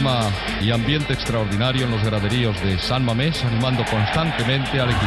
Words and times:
clima 0.00 0.30
y 0.62 0.70
ambiente 0.70 1.12
extraordinario 1.12 1.84
en 1.84 1.90
los 1.90 2.02
graderíos 2.02 2.58
de 2.62 2.78
San 2.78 3.04
Mamés, 3.04 3.44
animando 3.44 3.84
constantemente 3.84 4.80
al 4.80 4.90
equipo. 4.90 5.06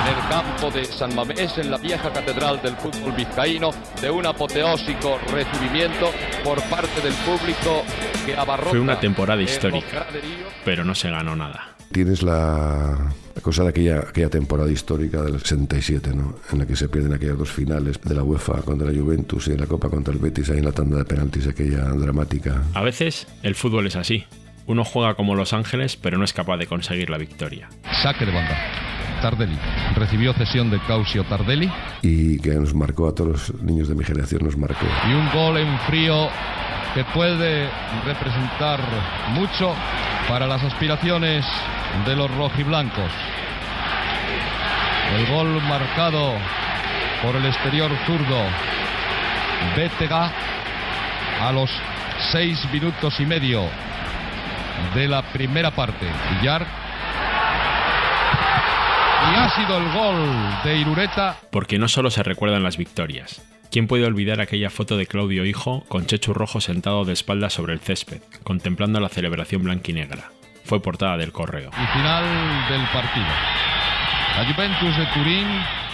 En 0.00 0.16
el 0.16 0.28
campo 0.28 0.70
de 0.70 0.84
San 0.86 1.14
Mamés, 1.14 1.58
en 1.58 1.70
la 1.70 1.76
vieja 1.76 2.10
catedral 2.10 2.60
del 2.62 2.74
fútbol 2.76 3.12
vizcaíno, 3.12 3.70
de 4.00 4.10
un 4.10 4.26
apoteósico 4.26 5.18
recibimiento 5.30 6.10
por 6.42 6.62
parte 6.64 7.00
del 7.02 7.12
público 7.14 7.84
que 8.24 8.34
abarrota. 8.34 8.70
Fue 8.70 8.80
una 8.80 8.98
temporada 8.98 9.42
histórica, 9.42 10.06
pero 10.64 10.84
no 10.84 10.94
se 10.94 11.10
ganó 11.10 11.36
nada. 11.36 11.74
Tienes 11.92 12.22
la, 12.22 13.12
cosa 13.42 13.64
de 13.64 13.70
aquella, 13.70 14.00
aquella 14.00 14.28
temporada 14.28 14.70
histórica 14.70 15.22
del 15.22 15.40
67, 15.40 16.14
¿no? 16.14 16.36
en 16.52 16.58
la 16.58 16.66
que 16.66 16.76
se 16.76 16.88
pierden 16.88 17.12
aquellas 17.12 17.38
dos 17.38 17.50
finales 17.50 18.00
de 18.00 18.14
la 18.14 18.22
UEFA 18.22 18.62
contra 18.62 18.90
la 18.90 18.98
Juventus 18.98 19.48
y 19.48 19.52
de 19.52 19.58
la 19.58 19.66
Copa 19.66 19.88
contra 19.88 20.12
el 20.14 20.20
Betis, 20.20 20.50
ahí 20.50 20.58
en 20.58 20.66
la 20.66 20.72
tanda 20.72 20.98
de 20.98 21.04
penaltis, 21.04 21.46
aquella 21.48 21.84
dramática. 21.84 22.62
A 22.74 22.82
veces 22.82 23.26
el 23.42 23.54
fútbol 23.54 23.86
es 23.86 23.96
así. 23.96 24.24
Uno 24.66 24.84
juega 24.84 25.14
como 25.14 25.34
Los 25.34 25.52
Ángeles, 25.52 25.96
pero 25.96 26.16
no 26.16 26.24
es 26.24 26.32
capaz 26.32 26.58
de 26.58 26.66
conseguir 26.66 27.10
la 27.10 27.18
victoria. 27.18 27.68
Saque 28.02 28.24
de 28.24 28.32
banda. 28.32 28.56
Tardelli. 29.20 29.58
Recibió 29.96 30.32
cesión 30.32 30.70
de 30.70 30.78
Causio 30.86 31.24
Tardelli. 31.24 31.70
Y 32.02 32.38
que 32.38 32.54
nos 32.54 32.72
marcó 32.74 33.08
a 33.08 33.14
todos 33.14 33.30
los 33.50 33.62
niños 33.62 33.88
de 33.88 33.94
mi 33.94 34.04
generación, 34.04 34.44
nos 34.44 34.56
marcó. 34.56 34.86
Y 35.08 35.12
un 35.12 35.28
gol 35.32 35.58
en 35.58 35.78
frío 35.80 36.28
que 36.94 37.04
puede 37.12 37.68
representar 38.04 38.80
mucho 39.34 39.74
para 40.28 40.46
las 40.46 40.62
aspiraciones 40.62 41.44
de 42.06 42.16
los 42.16 42.30
rojiblancos. 42.36 43.10
El 45.16 45.26
gol 45.26 45.60
marcado 45.62 46.34
por 47.22 47.36
el 47.36 47.46
exterior 47.46 47.90
zurdo 48.06 48.44
Bétega 49.76 50.32
a 51.40 51.52
los 51.52 51.70
seis 52.32 52.58
minutos 52.72 53.18
y 53.20 53.26
medio 53.26 53.62
de 54.94 55.08
la 55.08 55.22
primera 55.22 55.70
parte. 55.70 56.06
Y 56.42 56.46
ha 59.34 59.48
sido 59.50 59.78
el 59.78 59.92
gol 59.92 60.62
de 60.64 60.78
Irureta. 60.78 61.36
Porque 61.50 61.78
no 61.78 61.88
solo 61.88 62.10
se 62.10 62.22
recuerdan 62.22 62.62
las 62.62 62.76
victorias. 62.76 63.42
¿Quién 63.70 63.86
puede 63.86 64.04
olvidar 64.04 64.40
aquella 64.40 64.70
foto 64.70 64.96
de 64.96 65.06
Claudio 65.06 65.44
Hijo 65.44 65.84
con 65.88 66.06
Chechu 66.06 66.32
Rojo 66.34 66.60
sentado 66.60 67.04
de 67.04 67.12
espaldas 67.12 67.52
sobre 67.52 67.72
el 67.72 67.80
césped, 67.80 68.22
contemplando 68.42 68.98
la 68.98 69.08
celebración 69.08 69.62
blanquinegra? 69.62 70.30
Fue 70.70 70.80
portada 70.80 71.16
del 71.16 71.32
correo. 71.32 71.68
Y 71.70 71.98
final 71.98 72.22
del 72.68 72.86
partido. 72.92 73.26
La 74.36 74.54
Juventus 74.54 74.96
de 74.96 75.06
Turín 75.06 75.48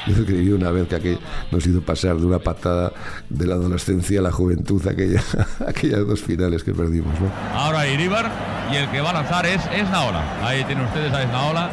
yo 0.06 0.12
escribí 0.20 0.52
una 0.52 0.70
vez 0.70 0.86
que 0.86 1.19
nos 1.50 1.66
hizo 1.66 1.80
pasar 1.80 2.16
de 2.16 2.27
una 2.27 2.38
patada 2.38 2.92
de 3.30 3.47
la 3.47 3.54
adolescencia 3.54 4.20
a 4.20 4.22
la 4.22 4.30
juventud 4.30 4.86
aquella, 4.86 5.22
aquellas 5.66 6.06
dos 6.06 6.20
finales 6.20 6.62
que 6.62 6.74
perdimos. 6.74 7.19
¿no? 7.19 7.30
Ahora 7.58 7.88
Iribar 7.88 8.30
y 8.70 8.77
el 8.77 8.91
que 8.91 9.00
va 9.00 9.10
a 9.10 9.14
lanzar 9.14 9.47
es 9.47 9.64
Esnaola. 9.72 10.22
Ahí 10.44 10.62
tienen 10.64 10.84
ustedes 10.84 11.10
a 11.10 11.22
Esnaola 11.22 11.70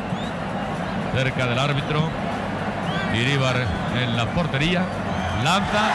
cerca 1.13 1.45
del 1.45 1.59
árbitro. 1.59 2.09
Iribar 3.13 3.67
en 4.01 4.15
la 4.15 4.33
portería. 4.33 4.85
Lanza 5.43 5.91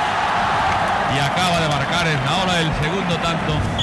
y 1.17 1.19
acaba 1.21 1.59
de 1.59 1.69
marcar 1.69 2.07
Esnaola 2.07 2.61
el 2.61 2.73
segundo 2.83 3.17
tanto. 3.17 3.78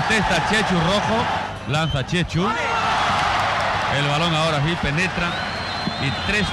Protesta 0.00 0.48
Chechu 0.48 0.74
Rojo. 0.80 1.24
Lanza 1.68 2.06
Chechu. 2.06 2.48
El 3.98 4.08
balón 4.08 4.34
ahora 4.34 4.62
sí 4.64 4.74
penetra. 4.80 5.28
Y 6.00 6.08
3-3. 6.30 6.46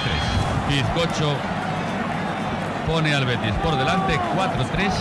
Bizcocho 0.68 1.34
pone 2.86 3.16
al 3.16 3.26
Betis 3.26 3.54
por 3.64 3.78
delante. 3.78 4.20
4-3. 4.36 4.92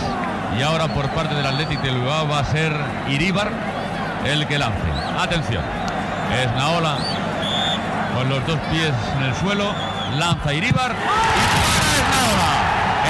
Y 0.57 0.61
ahora 0.61 0.87
por 0.87 1.09
parte 1.09 1.35
del 1.35 1.45
Atlético 1.45 1.81
de 1.81 1.91
Bilbao 1.91 2.29
va 2.29 2.39
a 2.39 2.45
ser 2.45 2.73
Iríbar 3.09 3.51
el 4.25 4.47
que 4.47 4.57
lance. 4.57 4.87
Atención. 5.19 5.63
Es 6.41 6.49
Naola 6.55 6.97
con 8.15 8.29
los 8.29 8.47
dos 8.47 8.59
pies 8.71 8.93
en 9.17 9.23
el 9.23 9.35
suelo. 9.35 9.73
Lanza 10.17 10.53
Iríbar. 10.53 10.95
Y. 10.95 11.67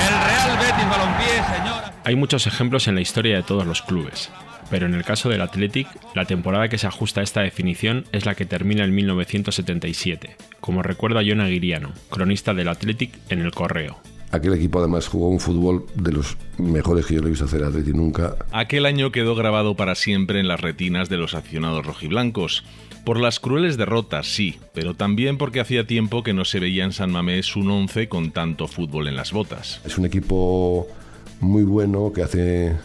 El 0.08 0.14
Real 0.14 0.58
Betis 0.58 0.90
Balompié, 0.90 1.44
señora. 1.56 1.94
Hay 2.04 2.16
muchos 2.16 2.48
ejemplos 2.48 2.88
en 2.88 2.96
la 2.96 3.02
historia 3.02 3.36
de 3.36 3.44
todos 3.44 3.66
los 3.68 3.84
clubes. 3.84 4.32
Pero 4.70 4.86
en 4.86 4.94
el 4.94 5.04
caso 5.04 5.30
del 5.30 5.42
Athletic, 5.42 5.88
la 6.14 6.26
temporada 6.26 6.68
que 6.68 6.78
se 6.78 6.88
ajusta 6.88 7.22
a 7.22 7.24
esta 7.24 7.42
definición 7.42 8.06
es 8.12 8.26
la 8.26 8.36
que 8.36 8.46
termina 8.46 8.84
en 8.84 8.94
1977, 8.94 10.36
como 10.60 10.84
recuerda 10.84 11.22
John 11.26 11.42
Aguiriano, 11.42 11.94
cronista 12.10 12.54
del 12.54 12.68
Athletic 12.68 13.14
en 13.30 13.40
El 13.40 13.52
Correo. 13.52 13.98
Aquel 14.32 14.54
equipo 14.54 14.80
además 14.80 15.08
jugó 15.08 15.30
un 15.30 15.40
fútbol 15.40 15.86
de 15.96 16.12
los 16.12 16.36
mejores 16.58 17.06
que 17.06 17.16
yo 17.16 17.22
le 17.22 17.28
he 17.28 17.30
visto 17.30 17.46
hacer 17.46 17.64
a 17.64 17.68
Atleti 17.68 17.94
nunca. 17.94 18.36
Aquel 18.52 18.86
año 18.86 19.12
quedó 19.12 19.36
grabado 19.36 19.76
para 19.76 19.96
siempre 19.96 20.42
en 20.42 20.50
las 20.50 20.60
retinas 20.60 21.08
de 21.08 21.18
los 21.18 21.34
aficionados 21.34 21.86
rojiblancos. 21.86 22.66
Por 23.06 23.22
las 23.22 23.40
crueles 23.40 23.78
derrotas, 23.78 24.28
sí, 24.28 24.60
pero 24.74 24.96
también 24.96 25.38
porque 25.38 25.62
hacía 25.62 25.88
tiempo 25.88 26.24
que 26.24 26.34
no 26.34 26.44
se 26.44 26.60
veía 26.60 26.84
en 26.84 26.92
San 26.92 27.10
Mamés 27.10 27.56
un 27.56 27.72
11 27.72 28.10
con 28.10 28.32
tanto 28.32 28.68
fútbol 28.68 29.08
en 29.08 29.16
las 29.16 29.32
botas. 29.32 29.80
Es 29.86 29.98
un 29.98 30.06
equipo 30.06 30.88
muy 31.40 31.64
bueno 31.64 32.12
que 32.14 32.24
hace 32.24 32.76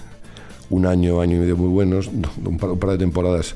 un 0.72 0.86
año, 0.86 1.20
año 1.20 1.36
y 1.36 1.40
medio 1.40 1.56
muy 1.56 1.68
buenos, 1.68 2.08
un 2.44 2.58
par, 2.58 2.70
un 2.70 2.78
par 2.78 2.90
de 2.90 2.98
temporadas 2.98 3.54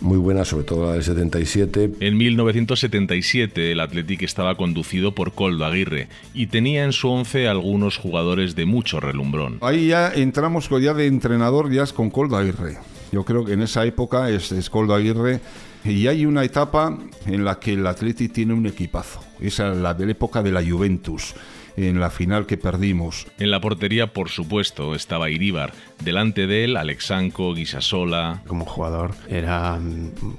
muy 0.00 0.18
buenas, 0.18 0.48
sobre 0.48 0.64
todo 0.64 0.86
la 0.86 0.92
del 0.94 1.02
77. 1.02 1.92
En 2.00 2.16
1977 2.16 3.72
el 3.72 3.80
Athletic 3.80 4.22
estaba 4.22 4.56
conducido 4.56 5.14
por 5.14 5.32
Coldo 5.32 5.64
Aguirre 5.64 6.08
y 6.32 6.48
tenía 6.48 6.84
en 6.84 6.92
su 6.92 7.08
once 7.08 7.48
algunos 7.48 7.98
jugadores 7.98 8.54
de 8.54 8.66
mucho 8.66 9.00
relumbrón. 9.00 9.58
Ahí 9.60 9.88
ya 9.88 10.12
entramos 10.12 10.68
ya 10.80 10.94
de 10.94 11.06
entrenador 11.06 11.72
ya 11.72 11.82
es 11.82 11.92
con 11.92 12.10
Coldo 12.10 12.36
Aguirre. 12.36 12.78
Yo 13.12 13.24
creo 13.24 13.44
que 13.44 13.52
en 13.52 13.62
esa 13.62 13.84
época 13.84 14.30
es, 14.30 14.50
es 14.52 14.68
Coldo 14.68 14.94
Aguirre 14.94 15.40
y 15.84 16.06
hay 16.06 16.26
una 16.26 16.44
etapa 16.44 16.98
en 17.26 17.44
la 17.44 17.58
que 17.60 17.74
el 17.74 17.86
Athletic 17.86 18.32
tiene 18.32 18.54
un 18.54 18.66
equipazo. 18.66 19.20
Esa 19.40 19.72
es 19.72 19.78
la 19.78 19.94
de 19.94 20.06
la 20.06 20.12
época 20.12 20.42
de 20.42 20.52
la 20.52 20.62
Juventus 20.62 21.34
en 21.76 22.00
la 22.00 22.10
final 22.10 22.46
que 22.46 22.56
perdimos. 22.56 23.26
En 23.38 23.50
la 23.50 23.60
portería, 23.60 24.12
por 24.12 24.28
supuesto, 24.28 24.94
estaba 24.94 25.30
Iríbar. 25.30 25.72
Delante 26.02 26.46
de 26.46 26.64
él, 26.64 26.76
Alexanco, 26.76 27.54
Guisasola. 27.54 28.42
Como 28.46 28.64
jugador 28.64 29.12
era 29.28 29.78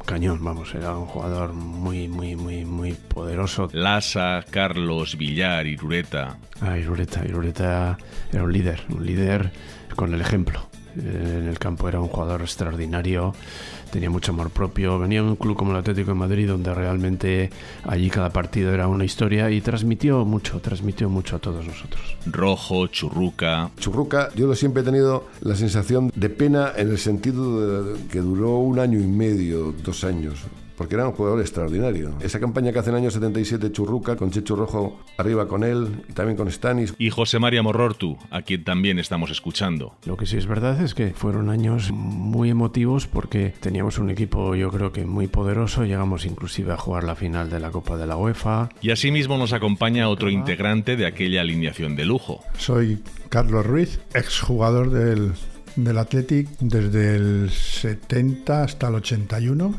cañón, 0.06 0.44
vamos, 0.44 0.74
era 0.76 0.96
un 0.98 1.06
jugador 1.06 1.54
muy, 1.54 2.08
muy, 2.08 2.36
muy, 2.36 2.66
muy 2.66 2.94
poderoso. 2.94 3.70
Lasa, 3.72 4.46
Carlos, 4.50 5.18
Villar, 5.18 5.66
Irureta. 5.66 6.38
Ah, 6.62 6.78
Irureta, 6.78 7.24
Irureta 7.26 7.98
era 8.32 8.44
un 8.44 8.54
líder, 8.54 8.82
un 8.90 9.06
líder 9.06 9.52
con 9.96 10.14
el 10.14 10.22
ejemplo. 10.22 10.68
En 10.98 11.48
el 11.48 11.60
campo 11.60 11.88
era 11.88 12.00
un 12.00 12.08
jugador 12.08 12.42
extraordinario, 12.42 13.34
tenía 13.92 14.10
mucho 14.10 14.32
amor 14.32 14.50
propio, 14.50 14.98
venía 15.00 15.22
de 15.22 15.30
un 15.30 15.36
club 15.36 15.56
como 15.56 15.72
el 15.72 15.78
Atlético 15.78 16.12
de 16.12 16.16
Madrid 16.16 16.48
donde 16.48 16.74
realmente 16.74 17.50
allí 17.84 18.10
cada 18.10 18.30
partido 18.32 18.74
era 18.74 18.88
una 18.88 19.06
historia 19.06 19.50
y 19.52 19.62
transmitió 19.62 20.26
mucho, 20.26 20.60
transmitió 20.60 21.10
mucho 21.10 21.36
a 21.36 21.40
todos 21.40 21.66
nosotros. 21.66 22.18
Rojo, 22.26 22.88
Churruca. 22.88 23.72
Churruca, 23.80 24.30
yo 24.36 24.54
siempre 24.56 24.82
he 24.82 24.86
tenido 24.86 25.28
la 25.42 25.56
sensación 25.56 26.12
de 26.16 26.30
pena 26.30 26.72
en 26.76 26.90
el 26.90 26.98
sentido 26.98 27.84
de 27.84 28.08
que 28.08 28.20
duró 28.20 28.58
un 28.58 28.80
año 28.80 29.00
y 29.00 29.08
medio, 29.08 29.74
dos 29.84 30.04
años 30.04 30.40
porque 30.78 30.96
era 30.96 31.08
un 31.08 31.14
jugador 31.14 31.40
extraordinario. 31.42 32.14
Esa 32.20 32.40
campaña 32.40 32.72
que 32.72 32.80
hace 32.80 32.90
en 32.90 32.98
el 32.98 33.02
año 33.04 33.12
77 33.12 33.72
Churruca, 33.72 34.16
con 34.16 34.32
Checho 34.32 34.56
Rojo 34.56 35.00
arriba 35.18 35.48
con 35.48 35.64
él, 35.64 36.04
y 36.10 36.14
también 36.14 36.38
con 36.38 36.52
Stanis. 36.52 36.94
Y 36.98 37.10
José 37.10 37.40
María 37.40 37.64
Morrortu, 37.64 38.18
a 38.30 38.42
quien 38.42 38.64
también 38.64 39.00
estamos 39.00 39.32
escuchando. 39.32 39.96
Lo 40.06 40.18
que 40.18 40.26
sí 40.26 40.38
es 40.38 40.48
verdad 40.48 40.82
es 40.82 40.94
que 40.94 41.12
fueron 41.12 41.50
años 41.50 41.92
muy 41.92 42.50
emotivos 42.50 43.08
porque 43.08 43.54
teníamos 43.60 43.98
un 43.98 44.10
equipo 44.10 44.56
yo 44.56 44.70
creo 44.70 44.92
que 44.92 45.06
muy 45.06 45.28
poderoso, 45.28 45.84
llegamos 45.84 46.26
inclusive 46.26 46.74
a 46.74 46.78
jugar 46.78 47.04
la 47.04 47.16
final 47.16 47.50
de 47.50 47.60
la 47.60 47.72
Copa 47.72 47.98
de 47.98 48.08
la 48.08 48.18
UEFA. 48.18 48.70
Y 48.82 48.92
asimismo 48.92 49.38
nos 49.38 49.54
acompaña 49.54 50.10
otro 50.10 50.30
integrante 50.30 50.96
de 50.96 51.06
aquella 51.06 51.42
alineación 51.42 51.96
de 51.96 52.06
lujo. 52.06 52.44
Soy 52.58 53.02
Carlos 53.30 53.66
Ruiz, 53.66 54.00
exjugador 54.14 54.92
del, 54.92 55.34
del 55.76 55.98
Athletic 55.98 56.48
desde 56.60 57.16
el 57.16 57.50
70 57.50 58.64
hasta 58.64 58.88
el 58.88 58.96
81 58.96 59.76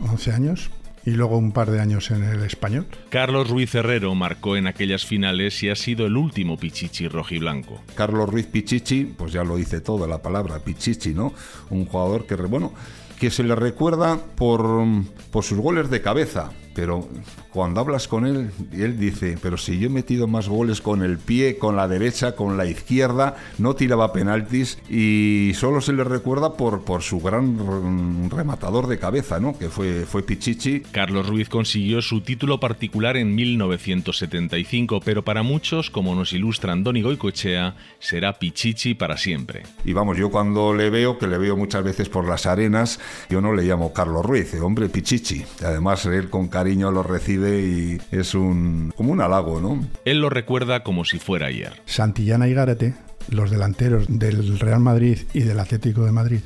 11 0.00 0.32
años 0.32 0.70
y 1.06 1.10
luego 1.10 1.36
un 1.36 1.52
par 1.52 1.70
de 1.70 1.80
años 1.80 2.10
en 2.10 2.24
el 2.24 2.42
español. 2.44 2.86
Carlos 3.10 3.50
Ruiz 3.50 3.74
Herrero 3.74 4.14
marcó 4.14 4.56
en 4.56 4.66
aquellas 4.66 5.04
finales 5.04 5.62
y 5.62 5.68
ha 5.68 5.76
sido 5.76 6.06
el 6.06 6.16
último 6.16 6.56
Pichichi 6.56 7.08
rojiblanco. 7.08 7.80
Carlos 7.94 8.28
Ruiz 8.28 8.46
Pichichi, 8.46 9.04
pues 9.04 9.32
ya 9.32 9.44
lo 9.44 9.56
dice 9.56 9.80
toda 9.80 10.06
la 10.06 10.22
palabra, 10.22 10.60
Pichichi, 10.60 11.12
¿no? 11.12 11.34
Un 11.70 11.84
jugador 11.84 12.26
que, 12.26 12.36
bueno, 12.36 12.72
que 13.18 13.30
se 13.30 13.44
le 13.44 13.54
recuerda 13.54 14.18
por, 14.18 14.84
por 15.30 15.44
sus 15.44 15.58
goles 15.58 15.90
de 15.90 16.00
cabeza. 16.00 16.52
Pero 16.74 17.08
cuando 17.50 17.80
hablas 17.80 18.08
con 18.08 18.26
él, 18.26 18.50
él 18.72 18.98
dice, 18.98 19.38
pero 19.40 19.56
si 19.56 19.78
yo 19.78 19.86
he 19.86 19.90
metido 19.90 20.26
más 20.26 20.48
goles 20.48 20.80
con 20.80 21.02
el 21.02 21.18
pie, 21.18 21.56
con 21.56 21.76
la 21.76 21.86
derecha, 21.86 22.34
con 22.34 22.56
la 22.56 22.66
izquierda, 22.66 23.36
no 23.58 23.74
tiraba 23.76 24.12
penaltis 24.12 24.78
y 24.90 25.52
solo 25.54 25.80
se 25.80 25.92
le 25.92 26.02
recuerda 26.02 26.54
por, 26.54 26.82
por 26.82 27.02
su 27.02 27.20
gran 27.20 28.28
rematador 28.28 28.88
de 28.88 28.98
cabeza, 28.98 29.38
¿no? 29.38 29.56
Que 29.56 29.68
fue, 29.68 30.04
fue 30.04 30.24
Pichichi. 30.24 30.80
Carlos 30.80 31.28
Ruiz 31.28 31.48
consiguió 31.48 32.02
su 32.02 32.22
título 32.22 32.58
particular 32.58 33.16
en 33.16 33.34
1975, 33.36 35.00
pero 35.04 35.24
para 35.24 35.44
muchos, 35.44 35.90
como 35.90 36.16
nos 36.16 36.32
ilustran 36.32 36.82
Don 36.82 37.00
Goicoechea, 37.00 37.76
será 38.00 38.38
Pichichi 38.38 38.94
para 38.94 39.16
siempre. 39.16 39.62
Y 39.84 39.92
vamos, 39.92 40.18
yo 40.18 40.30
cuando 40.30 40.74
le 40.74 40.90
veo, 40.90 41.18
que 41.18 41.28
le 41.28 41.38
veo 41.38 41.56
muchas 41.56 41.84
veces 41.84 42.08
por 42.08 42.26
las 42.26 42.46
arenas, 42.46 42.98
yo 43.30 43.40
no 43.40 43.54
le 43.54 43.62
llamo 43.62 43.92
Carlos 43.92 44.26
Ruiz, 44.26 44.54
hombre 44.60 44.88
Pichichi. 44.88 45.44
Además, 45.62 46.04
él 46.06 46.30
con 46.30 46.48
cariño 46.48 46.63
lo 46.64 47.02
recibe 47.02 47.60
y 47.60 47.98
es 48.10 48.34
un 48.34 48.92
como 48.96 49.12
un 49.12 49.20
halago, 49.20 49.60
¿no? 49.60 49.86
Él 50.04 50.20
lo 50.20 50.30
recuerda 50.30 50.82
como 50.82 51.04
si 51.04 51.18
fuera 51.18 51.46
ayer. 51.46 51.72
Santillana 51.86 52.48
y 52.48 52.54
Gárate, 52.54 52.94
los 53.28 53.50
delanteros 53.50 54.06
del 54.08 54.58
Real 54.58 54.80
Madrid 54.80 55.18
y 55.32 55.40
del 55.40 55.60
Atlético 55.60 56.04
de 56.04 56.12
Madrid, 56.12 56.40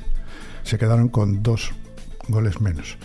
se 0.63 0.77
quedaron 0.77 1.09
con 1.09 1.43
dos 1.43 1.71
goles 2.27 2.61
menos. 2.61 2.97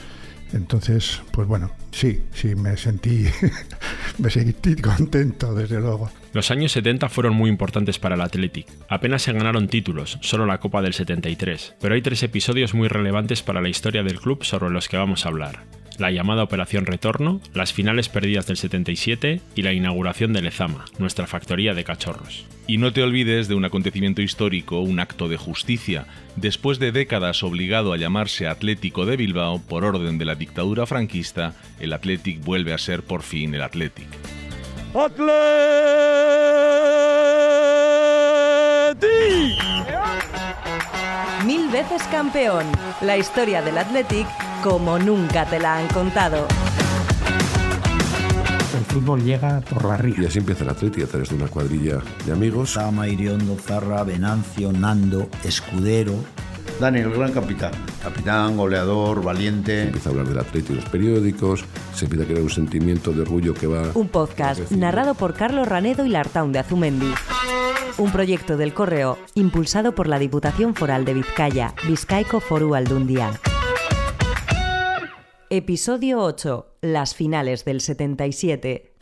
Entonces, 0.52 1.20
pues 1.32 1.49
bueno, 1.49 1.72
sí, 1.90 2.22
sí, 2.32 2.55
me 2.55 2.76
sentí, 2.76 3.26
me 4.19 4.31
sentí 4.31 4.76
contento, 4.76 5.52
desde 5.52 5.81
luego. 5.81 6.11
Los 6.32 6.50
años 6.52 6.70
70 6.72 7.08
fueron 7.08 7.34
muy 7.34 7.50
importantes 7.50 7.99
para 7.99 8.14
el 8.14 8.20
Athletic. 8.20 8.69
Apenas 8.88 9.22
se 9.22 9.32
ganaron 9.32 9.66
títulos, 9.66 10.19
solo 10.20 10.46
la 10.46 10.58
Copa 10.61 10.81
del 10.81 10.94
73, 10.94 11.75
pero 11.81 11.94
hay 11.94 12.02
tres 12.02 12.22
episodios 12.22 12.72
muy 12.75 12.87
relevantes 12.87 13.43
para 13.43 13.61
la 13.61 13.69
historia 13.69 14.05
del 14.05 14.20
club 14.20 14.44
sobre 14.44 14.70
los 14.70 14.88
que 14.88 14.96
vamos 14.96 15.26
a 15.26 15.31
hablar 15.31 15.64
la 15.99 16.11
llamada 16.11 16.43
Operación 16.43 16.87
Retorno, 16.87 17.41
las 17.52 17.73
finales 17.73 18.08
perdidas 18.08 18.46
del 18.46 18.56
77 18.56 19.41
y 19.55 19.62
la 19.62 19.73
inauguración 19.73 20.32
de 20.32 20.43
Lezama, 20.43 20.85
nuestra 20.99 21.26
factoría 21.26 21.75
de 21.75 21.85
cachorros. 21.85 22.46
Y 22.67 22.79
no 22.79 22.93
te 22.93 23.02
olvides 23.02 23.49
de 23.49 23.55
un 23.55 23.64
acontecimiento 23.64 24.23
histórico, 24.23 24.81
un 24.81 25.00
acto 25.00 25.29
de 25.29 25.37
justicia. 25.37 26.06
Después 26.37 26.79
de 26.79 26.93
décadas 26.93 27.43
obligado 27.43 27.93
a 27.93 27.96
llamarse 27.96 28.46
Atlético 28.46 29.05
de 29.06 29.17
Bilbao 29.17 29.61
por 29.61 29.85
orden 29.85 30.19
de 30.19 30.25
la 30.25 30.35
dictadura 30.35 30.87
franquista, 30.87 31.55
el 31.79 31.93
Athletic 31.93 32.43
vuelve 32.43 32.73
a 32.73 32.79
ser 32.79 33.02
por 33.02 33.23
fin 33.23 33.55
el 33.55 33.62
Athletic. 33.62 34.08
Mil 41.46 41.68
veces 41.68 42.02
campeón. 42.04 42.64
La 43.02 43.16
historia 43.16 43.60
del 43.60 43.76
Athletic 43.78 44.26
como 44.62 44.98
nunca 44.98 45.44
te 45.44 45.58
la 45.58 45.76
han 45.76 45.88
contado. 45.88 46.46
El 48.78 48.84
fútbol 48.86 49.22
llega 49.22 49.60
por 49.60 49.84
la 49.84 49.96
ría. 49.98 50.14
Y 50.22 50.26
así 50.26 50.38
empieza 50.38 50.64
el 50.64 50.70
Atleti 50.70 51.02
a 51.02 51.06
través 51.06 51.28
de 51.28 51.34
una 51.36 51.48
cuadrilla 51.48 51.98
de 52.24 52.32
amigos. 52.32 52.72
Sama, 52.72 53.08
Iriondo, 53.08 53.56
Zarra, 53.56 54.04
Venancio, 54.04 54.72
Nando, 54.72 55.28
Escudero. 55.44 56.14
Dani, 56.80 57.00
el 57.00 57.10
gran 57.10 57.32
capitán. 57.32 57.72
Capitán, 58.02 58.56
goleador, 58.56 59.22
valiente. 59.22 59.76
Se 59.76 59.82
empieza 59.84 60.08
a 60.08 60.12
hablar 60.12 60.28
del 60.28 60.38
Atleti 60.38 60.72
en 60.72 60.76
los 60.76 60.88
periódicos, 60.88 61.64
se 61.94 62.06
empieza 62.06 62.24
a 62.24 62.26
crear 62.26 62.42
un 62.42 62.50
sentimiento 62.50 63.12
de 63.12 63.22
orgullo 63.22 63.54
que 63.54 63.66
va... 63.66 63.90
Un 63.94 64.08
podcast 64.08 64.70
narrado 64.70 65.14
por 65.14 65.34
Carlos 65.34 65.68
Ranedo 65.68 66.04
y 66.04 66.08
Lartaun 66.08 66.52
de 66.52 66.58
Azumendi. 66.58 67.12
Un 67.96 68.11
proyecto 68.11 68.56
del 68.56 68.75
Correo 68.75 69.19
impulsado 69.35 69.94
por 69.94 70.08
la 70.08 70.19
Diputación 70.19 70.75
Foral 70.75 71.05
de 71.05 71.14
Vizcaya, 71.14 71.75
Vizcaico 71.87 72.41
Foru 72.41 72.75
Aldundia. 72.75 73.41
Episodio 75.49 76.19
8. 76.19 76.67
Las 76.81 77.14
finales 77.14 77.64
del 77.64 77.81
77. 77.81 78.94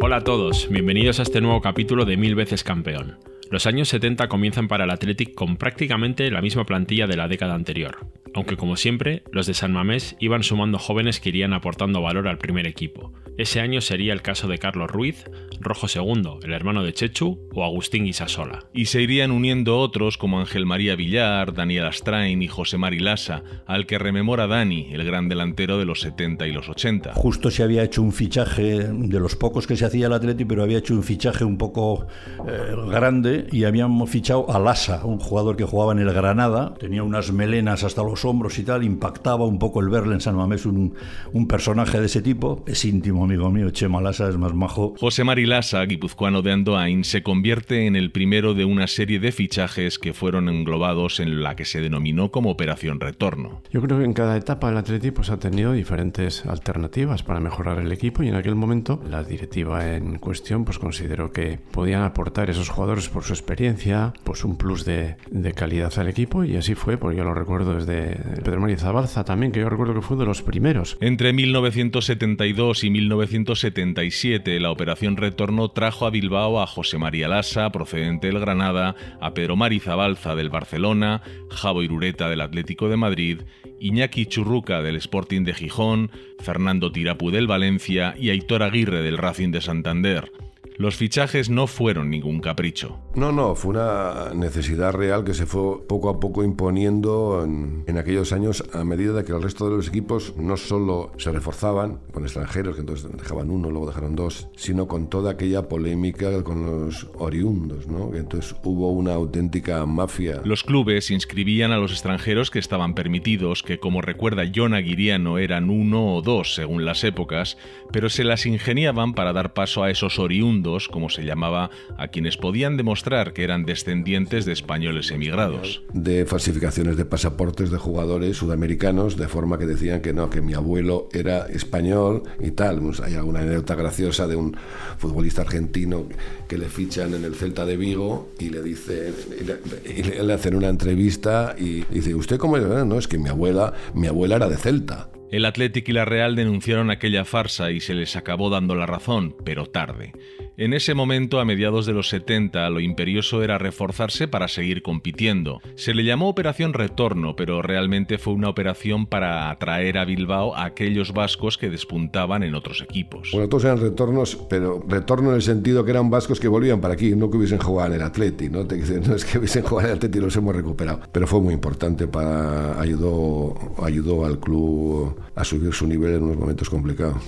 Hola 0.00 0.16
a 0.16 0.24
todos, 0.24 0.68
bienvenidos 0.68 1.20
a 1.20 1.22
este 1.22 1.40
nuevo 1.40 1.60
capítulo 1.60 2.04
de 2.04 2.16
Mil 2.16 2.34
veces 2.34 2.64
campeón. 2.64 3.20
Los 3.50 3.66
años 3.66 3.88
70 3.90 4.28
comienzan 4.28 4.66
para 4.66 4.84
el 4.84 4.90
Athletic 4.90 5.36
con 5.36 5.56
prácticamente 5.56 6.32
la 6.32 6.42
misma 6.42 6.64
plantilla 6.64 7.06
de 7.06 7.16
la 7.16 7.28
década 7.28 7.54
anterior, 7.54 7.98
aunque 8.34 8.56
como 8.56 8.76
siempre, 8.76 9.22
los 9.30 9.46
de 9.46 9.54
San 9.54 9.72
Mamés 9.72 10.16
iban 10.18 10.42
sumando 10.42 10.78
jóvenes 10.78 11.20
que 11.20 11.28
irían 11.28 11.52
aportando 11.52 12.02
valor 12.02 12.28
al 12.28 12.38
primer 12.38 12.66
equipo. 12.66 13.12
Ese 13.36 13.60
año 13.60 13.80
sería 13.80 14.12
el 14.12 14.22
caso 14.22 14.46
de 14.46 14.58
Carlos 14.58 14.90
Ruiz, 14.90 15.24
Rojo 15.60 15.86
II, 15.92 16.38
el 16.42 16.52
hermano 16.52 16.84
de 16.84 16.92
Chechu, 16.92 17.48
o 17.52 17.64
Agustín 17.64 18.04
Guisasola. 18.04 18.66
Y 18.72 18.86
se 18.86 19.02
irían 19.02 19.30
uniendo 19.30 19.78
otros 19.78 20.18
como 20.18 20.40
Ángel 20.40 20.66
María 20.66 20.94
Villar, 20.94 21.52
Daniel 21.52 21.86
Astrain 21.86 22.42
y 22.42 22.48
José 22.48 22.78
Marilasa, 22.78 23.42
al 23.66 23.86
que 23.86 23.98
rememora 23.98 24.46
Dani, 24.46 24.88
el 24.92 25.04
gran 25.04 25.28
delantero 25.28 25.78
de 25.78 25.84
los 25.84 26.00
70 26.00 26.46
y 26.46 26.52
los 26.52 26.68
80. 26.68 27.14
Justo 27.14 27.50
se 27.50 27.62
había 27.62 27.82
hecho 27.82 28.02
un 28.02 28.12
fichaje 28.12 28.88
de 28.88 29.20
los 29.20 29.36
pocos 29.36 29.66
que 29.66 29.76
se 29.76 29.84
hacía 29.84 30.06
el 30.06 30.12
Atleti, 30.12 30.44
pero 30.44 30.62
había 30.62 30.78
hecho 30.78 30.94
un 30.94 31.02
fichaje 31.02 31.44
un 31.44 31.58
poco 31.58 32.06
eh, 32.48 32.74
grande 32.88 33.46
y 33.50 33.64
habíamos 33.64 34.10
fichado 34.10 34.50
a 34.52 34.58
Lasa, 34.58 35.04
un 35.04 35.18
jugador 35.18 35.56
que 35.56 35.64
jugaba 35.64 35.92
en 35.92 35.98
el 35.98 36.12
Granada, 36.12 36.74
tenía 36.78 37.02
unas 37.02 37.32
melenas 37.32 37.84
hasta 37.84 38.02
los 38.02 38.23
hombros 38.26 38.58
y 38.58 38.64
tal, 38.64 38.84
impactaba 38.84 39.44
un 39.46 39.58
poco 39.58 39.80
el 39.80 39.88
verle 39.88 40.14
en 40.14 40.20
San 40.20 40.36
Mamés 40.36 40.66
un, 40.66 40.94
un 41.32 41.48
personaje 41.48 42.00
de 42.00 42.06
ese 42.06 42.22
tipo, 42.22 42.64
es 42.66 42.84
íntimo 42.84 43.24
amigo 43.24 43.50
mío, 43.50 43.70
Chema 43.70 44.00
Lasa 44.00 44.28
es 44.28 44.36
más 44.36 44.54
majo. 44.54 44.94
José 44.98 45.24
Marilasa, 45.24 45.84
guipuzcoano 45.84 46.42
de 46.42 46.52
Andoain, 46.52 47.04
se 47.04 47.22
convierte 47.22 47.86
en 47.86 47.96
el 47.96 48.10
primero 48.10 48.54
de 48.54 48.64
una 48.64 48.86
serie 48.86 49.18
de 49.18 49.32
fichajes 49.32 49.98
que 49.98 50.14
fueron 50.14 50.48
englobados 50.48 51.20
en 51.20 51.42
la 51.42 51.56
que 51.56 51.64
se 51.64 51.80
denominó 51.80 52.30
como 52.30 52.50
Operación 52.50 53.00
Retorno. 53.00 53.62
Yo 53.70 53.80
creo 53.80 53.98
que 53.98 54.04
en 54.04 54.12
cada 54.12 54.36
etapa 54.36 54.70
el 54.70 54.76
Atlético 54.76 55.16
pues, 55.16 55.30
ha 55.30 55.38
tenido 55.38 55.72
diferentes 55.72 56.46
alternativas 56.46 57.22
para 57.22 57.40
mejorar 57.40 57.78
el 57.78 57.92
equipo 57.92 58.22
y 58.22 58.28
en 58.28 58.34
aquel 58.34 58.54
momento 58.54 59.02
la 59.08 59.22
directiva 59.22 59.94
en 59.94 60.18
cuestión 60.18 60.64
pues 60.64 60.78
consideró 60.78 61.32
que 61.32 61.58
podían 61.70 62.02
aportar 62.02 62.50
esos 62.50 62.68
jugadores 62.68 63.08
por 63.08 63.24
su 63.24 63.32
experiencia, 63.32 64.12
pues 64.24 64.44
un 64.44 64.56
plus 64.56 64.84
de, 64.84 65.16
de 65.30 65.52
calidad 65.52 65.92
al 65.98 66.08
equipo 66.08 66.44
y 66.44 66.56
así 66.56 66.74
fue, 66.74 66.96
porque 66.96 67.16
yo 67.16 67.24
lo 67.24 67.34
recuerdo 67.34 67.74
desde 67.74 68.13
Pedro 68.44 68.60
María 68.60 68.76
Zabalza 68.76 69.24
también, 69.24 69.52
que 69.52 69.60
yo 69.60 69.68
recuerdo 69.68 69.94
que 69.94 70.02
fue 70.02 70.16
de 70.16 70.24
los 70.24 70.42
primeros. 70.42 70.96
Entre 71.00 71.32
1972 71.32 72.84
y 72.84 72.90
1977 72.90 74.60
la 74.60 74.70
Operación 74.70 75.16
Retorno 75.16 75.68
trajo 75.70 76.06
a 76.06 76.10
Bilbao 76.10 76.60
a 76.60 76.66
José 76.66 76.98
María 76.98 77.28
Lassa, 77.28 77.70
procedente 77.70 78.28
del 78.28 78.40
Granada, 78.40 78.94
a 79.20 79.34
Pedro 79.34 79.56
Mari 79.56 79.80
Zabalza 79.80 80.34
del 80.34 80.50
Barcelona, 80.50 81.22
Javo 81.50 81.82
Irureta 81.82 82.28
del 82.28 82.40
Atlético 82.40 82.88
de 82.88 82.96
Madrid, 82.96 83.42
Iñaki 83.80 84.26
Churruca 84.26 84.82
del 84.82 84.96
Sporting 84.96 85.44
de 85.44 85.54
Gijón, 85.54 86.10
Fernando 86.38 86.92
Tirapu 86.92 87.30
del 87.30 87.46
Valencia 87.46 88.14
y 88.18 88.30
Aitor 88.30 88.62
Aguirre 88.62 89.02
del 89.02 89.18
Racing 89.18 89.50
de 89.50 89.60
Santander. 89.60 90.30
Los 90.76 90.96
fichajes 90.96 91.50
no 91.50 91.68
fueron 91.68 92.10
ningún 92.10 92.40
capricho. 92.40 92.98
No, 93.14 93.30
no, 93.30 93.54
fue 93.54 93.70
una 93.70 94.34
necesidad 94.34 94.92
real 94.92 95.22
que 95.22 95.32
se 95.32 95.46
fue 95.46 95.86
poco 95.86 96.08
a 96.08 96.18
poco 96.18 96.42
imponiendo 96.42 97.44
en, 97.44 97.84
en, 97.86 97.96
aquellos 97.96 98.32
años 98.32 98.64
a 98.72 98.82
medida 98.82 99.12
de 99.12 99.24
que 99.24 99.30
el 99.30 99.40
resto 99.40 99.70
de 99.70 99.76
los 99.76 99.86
equipos 99.86 100.34
no 100.36 100.56
solo 100.56 101.12
se 101.16 101.30
reforzaban 101.30 102.00
con 102.12 102.24
extranjeros, 102.24 102.74
que 102.74 102.80
entonces 102.80 103.08
dejaban 103.16 103.50
uno, 103.50 103.70
luego 103.70 103.86
dejaron 103.86 104.16
dos, 104.16 104.48
sino 104.56 104.88
con 104.88 105.08
toda 105.08 105.30
aquella 105.30 105.68
polémica 105.68 106.42
con 106.42 106.66
los 106.66 107.06
oriundos, 107.18 107.86
¿no? 107.86 108.12
Entonces 108.12 108.56
hubo 108.64 108.90
una 108.90 109.14
auténtica 109.14 109.86
mafia. 109.86 110.40
Los 110.44 110.64
clubes 110.64 111.12
inscribían 111.12 111.70
a 111.70 111.78
los 111.78 111.92
extranjeros 111.92 112.50
que 112.50 112.58
estaban 112.58 112.94
permitidos, 112.94 113.62
que 113.62 113.78
como 113.78 114.02
recuerda 114.02 114.50
John 114.52 114.74
Aguiriano 114.74 115.38
eran 115.38 115.70
uno 115.70 116.16
o 116.16 116.22
dos 116.22 116.56
según 116.56 116.84
las 116.84 117.04
épocas, 117.04 117.58
pero 117.92 118.08
se 118.08 118.24
las 118.24 118.44
ingeniaban 118.44 119.14
para 119.14 119.32
dar 119.32 119.52
paso 119.52 119.84
a 119.84 119.90
esos 119.90 120.18
oriundos 120.18 120.63
como 120.90 121.10
se 121.10 121.24
llamaba 121.24 121.70
a 121.98 122.08
quienes 122.08 122.36
podían 122.36 122.76
demostrar 122.76 123.32
que 123.32 123.44
eran 123.44 123.64
descendientes 123.64 124.44
de 124.44 124.52
españoles 124.52 125.10
emigrados. 125.10 125.82
De 125.92 126.24
falsificaciones 126.24 126.96
de 126.96 127.04
pasaportes 127.04 127.70
de 127.70 127.78
jugadores 127.78 128.36
sudamericanos, 128.38 129.16
de 129.16 129.28
forma 129.28 129.58
que 129.58 129.66
decían 129.66 130.00
que 130.00 130.12
no, 130.12 130.30
que 130.30 130.40
mi 130.40 130.54
abuelo 130.54 131.08
era 131.12 131.46
español 131.46 132.22
y 132.40 132.52
tal. 132.52 132.80
Pues 132.80 133.00
hay 133.00 133.14
alguna 133.14 133.40
anécdota 133.40 133.74
graciosa 133.74 134.26
de 134.26 134.36
un 134.36 134.56
futbolista 134.98 135.42
argentino 135.42 136.06
que 136.48 136.58
le 136.58 136.68
fichan 136.68 137.14
en 137.14 137.24
el 137.24 137.34
Celta 137.34 137.66
de 137.66 137.76
Vigo 137.76 138.30
y 138.38 138.48
le 138.50 138.62
dice, 138.62 139.12
y 139.40 139.44
le, 139.44 140.24
y 140.26 140.32
hacen 140.32 140.54
una 140.54 140.68
entrevista 140.68 141.54
y 141.58 141.82
dice, 141.84 142.14
¿usted 142.14 142.38
cómo 142.38 142.56
era? 142.56 142.84
No, 142.84 142.98
es 142.98 143.06
que 143.08 143.18
mi 143.18 143.28
abuela, 143.28 143.72
mi 143.94 144.06
abuela 144.06 144.36
era 144.36 144.48
de 144.48 144.56
Celta. 144.56 145.08
El 145.34 145.46
Athletic 145.46 145.88
y 145.88 145.92
la 145.92 146.04
Real 146.04 146.36
denunciaron 146.36 146.92
aquella 146.92 147.24
farsa 147.24 147.72
y 147.72 147.80
se 147.80 147.92
les 147.92 148.14
acabó 148.14 148.50
dando 148.50 148.76
la 148.76 148.86
razón, 148.86 149.34
pero 149.42 149.66
tarde. 149.66 150.12
En 150.56 150.72
ese 150.72 150.94
momento, 150.94 151.40
a 151.40 151.44
mediados 151.44 151.86
de 151.86 151.92
los 151.92 152.08
70, 152.10 152.70
lo 152.70 152.78
imperioso 152.78 153.42
era 153.42 153.58
reforzarse 153.58 154.28
para 154.28 154.46
seguir 154.46 154.82
compitiendo. 154.82 155.60
Se 155.74 155.92
le 155.92 156.04
llamó 156.04 156.28
Operación 156.28 156.72
Retorno, 156.72 157.34
pero 157.34 157.62
realmente 157.62 158.18
fue 158.18 158.34
una 158.34 158.48
operación 158.48 159.06
para 159.06 159.50
atraer 159.50 159.98
a 159.98 160.04
Bilbao 160.04 160.54
a 160.54 160.66
aquellos 160.66 161.12
vascos 161.12 161.58
que 161.58 161.68
despuntaban 161.68 162.44
en 162.44 162.54
otros 162.54 162.80
equipos. 162.80 163.30
Bueno, 163.32 163.48
todos 163.48 163.64
eran 163.64 163.80
retornos, 163.80 164.36
pero 164.48 164.84
retorno 164.86 165.30
en 165.30 165.34
el 165.34 165.42
sentido 165.42 165.84
que 165.84 165.90
eran 165.90 166.08
vascos 166.10 166.38
que 166.38 166.46
volvían 166.46 166.80
para 166.80 166.94
aquí, 166.94 167.16
no 167.16 167.28
que 167.28 167.38
hubiesen 167.38 167.58
jugado 167.58 167.88
en 167.88 167.96
el 167.96 168.02
Atleti, 168.06 168.48
¿no? 168.48 168.62
no 169.08 169.16
es 169.16 169.24
que 169.24 169.38
hubiesen 169.38 169.64
jugado 169.64 169.88
en 169.88 169.92
el 169.94 169.96
Atleti 169.96 170.18
y 170.18 170.20
los 170.20 170.36
hemos 170.36 170.54
recuperado. 170.54 171.00
Pero 171.10 171.26
fue 171.26 171.40
muy 171.40 171.54
importante 171.54 172.06
para 172.06 172.80
ayudó 172.80 173.56
ayudó 173.82 174.24
al 174.24 174.38
club 174.38 175.16
a 175.34 175.44
subir 175.44 175.72
su 175.72 175.86
nivel 175.86 176.14
en 176.14 176.22
unos 176.24 176.36
momentos 176.36 176.68
complicados. 176.70 177.22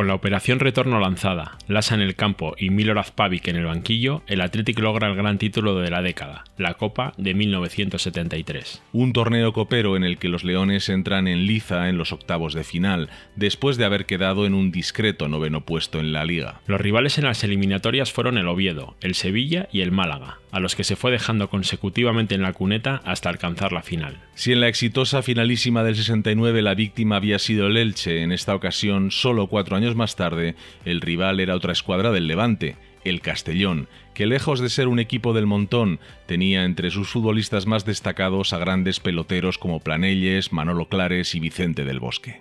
Con 0.00 0.06
la 0.06 0.14
operación 0.14 0.60
retorno 0.60 0.98
lanzada, 0.98 1.58
Lasa 1.68 1.94
en 1.94 2.00
el 2.00 2.14
campo 2.14 2.54
y 2.56 2.70
Milorad 2.70 3.08
Pavic 3.14 3.48
en 3.48 3.56
el 3.56 3.66
banquillo, 3.66 4.22
el 4.28 4.40
Athletic 4.40 4.78
logra 4.78 5.08
el 5.08 5.14
gran 5.14 5.36
título 5.36 5.78
de 5.78 5.90
la 5.90 6.00
década, 6.00 6.44
la 6.56 6.72
Copa 6.72 7.12
de 7.18 7.34
1973. 7.34 8.82
Un 8.94 9.12
torneo 9.12 9.52
copero 9.52 9.96
en 9.96 10.04
el 10.04 10.16
que 10.16 10.30
los 10.30 10.42
Leones 10.42 10.88
entran 10.88 11.28
en 11.28 11.44
liza 11.44 11.90
en 11.90 11.98
los 11.98 12.14
octavos 12.14 12.54
de 12.54 12.64
final, 12.64 13.10
después 13.36 13.76
de 13.76 13.84
haber 13.84 14.06
quedado 14.06 14.46
en 14.46 14.54
un 14.54 14.72
discreto 14.72 15.28
noveno 15.28 15.66
puesto 15.66 16.00
en 16.00 16.14
la 16.14 16.24
liga. 16.24 16.62
Los 16.66 16.80
rivales 16.80 17.18
en 17.18 17.24
las 17.24 17.44
eliminatorias 17.44 18.10
fueron 18.10 18.38
el 18.38 18.48
Oviedo, 18.48 18.96
el 19.02 19.14
Sevilla 19.14 19.68
y 19.70 19.82
el 19.82 19.92
Málaga, 19.92 20.38
a 20.50 20.60
los 20.60 20.76
que 20.76 20.84
se 20.84 20.96
fue 20.96 21.10
dejando 21.10 21.50
consecutivamente 21.50 22.34
en 22.34 22.40
la 22.40 22.54
cuneta 22.54 23.02
hasta 23.04 23.28
alcanzar 23.28 23.72
la 23.72 23.82
final. 23.82 24.16
Si 24.40 24.52
en 24.52 24.60
la 24.60 24.68
exitosa 24.68 25.20
finalísima 25.20 25.84
del 25.84 25.96
69 25.96 26.62
la 26.62 26.74
víctima 26.74 27.16
había 27.16 27.38
sido 27.38 27.66
el 27.66 27.76
Elche, 27.76 28.22
en 28.22 28.32
esta 28.32 28.54
ocasión, 28.54 29.10
solo 29.10 29.48
cuatro 29.48 29.76
años 29.76 29.96
más 29.96 30.16
tarde, 30.16 30.54
el 30.86 31.02
rival 31.02 31.40
era 31.40 31.54
otra 31.54 31.74
escuadra 31.74 32.10
del 32.10 32.26
Levante, 32.26 32.78
el 33.04 33.20
Castellón, 33.20 33.86
que 34.14 34.24
lejos 34.24 34.60
de 34.60 34.70
ser 34.70 34.88
un 34.88 34.98
equipo 34.98 35.34
del 35.34 35.44
montón, 35.44 36.00
tenía 36.24 36.64
entre 36.64 36.90
sus 36.90 37.10
futbolistas 37.10 37.66
más 37.66 37.84
destacados 37.84 38.54
a 38.54 38.58
grandes 38.58 38.98
peloteros 38.98 39.58
como 39.58 39.80
Planelles, 39.80 40.54
Manolo 40.54 40.88
Clares 40.88 41.34
y 41.34 41.40
Vicente 41.40 41.84
del 41.84 42.00
Bosque. 42.00 42.40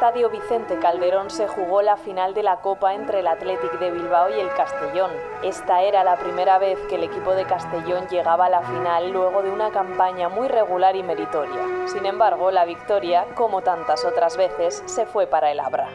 Estadio 0.00 0.30
Vicente 0.30 0.78
Calderón 0.80 1.28
se 1.28 1.46
jugó 1.46 1.82
la 1.82 1.98
final 1.98 2.32
de 2.32 2.42
la 2.42 2.62
Copa 2.62 2.94
entre 2.94 3.20
el 3.20 3.26
Athletic 3.26 3.78
de 3.78 3.90
Bilbao 3.90 4.30
y 4.30 4.40
el 4.40 4.48
Castellón. 4.56 5.10
Esta 5.44 5.82
era 5.82 6.02
la 6.04 6.16
primera 6.16 6.58
vez 6.58 6.78
que 6.88 6.94
el 6.94 7.02
equipo 7.02 7.34
de 7.34 7.44
Castellón 7.44 8.08
llegaba 8.08 8.46
a 8.46 8.48
la 8.48 8.62
final 8.62 9.12
luego 9.12 9.42
de 9.42 9.50
una 9.50 9.70
campaña 9.72 10.30
muy 10.30 10.48
regular 10.48 10.96
y 10.96 11.02
meritoria. 11.02 11.86
Sin 11.86 12.06
embargo, 12.06 12.50
la 12.50 12.64
victoria, 12.64 13.26
como 13.34 13.60
tantas 13.60 14.06
otras 14.06 14.38
veces, 14.38 14.82
se 14.86 15.04
fue 15.04 15.26
para 15.26 15.52
el 15.52 15.60
Abra. 15.60 15.90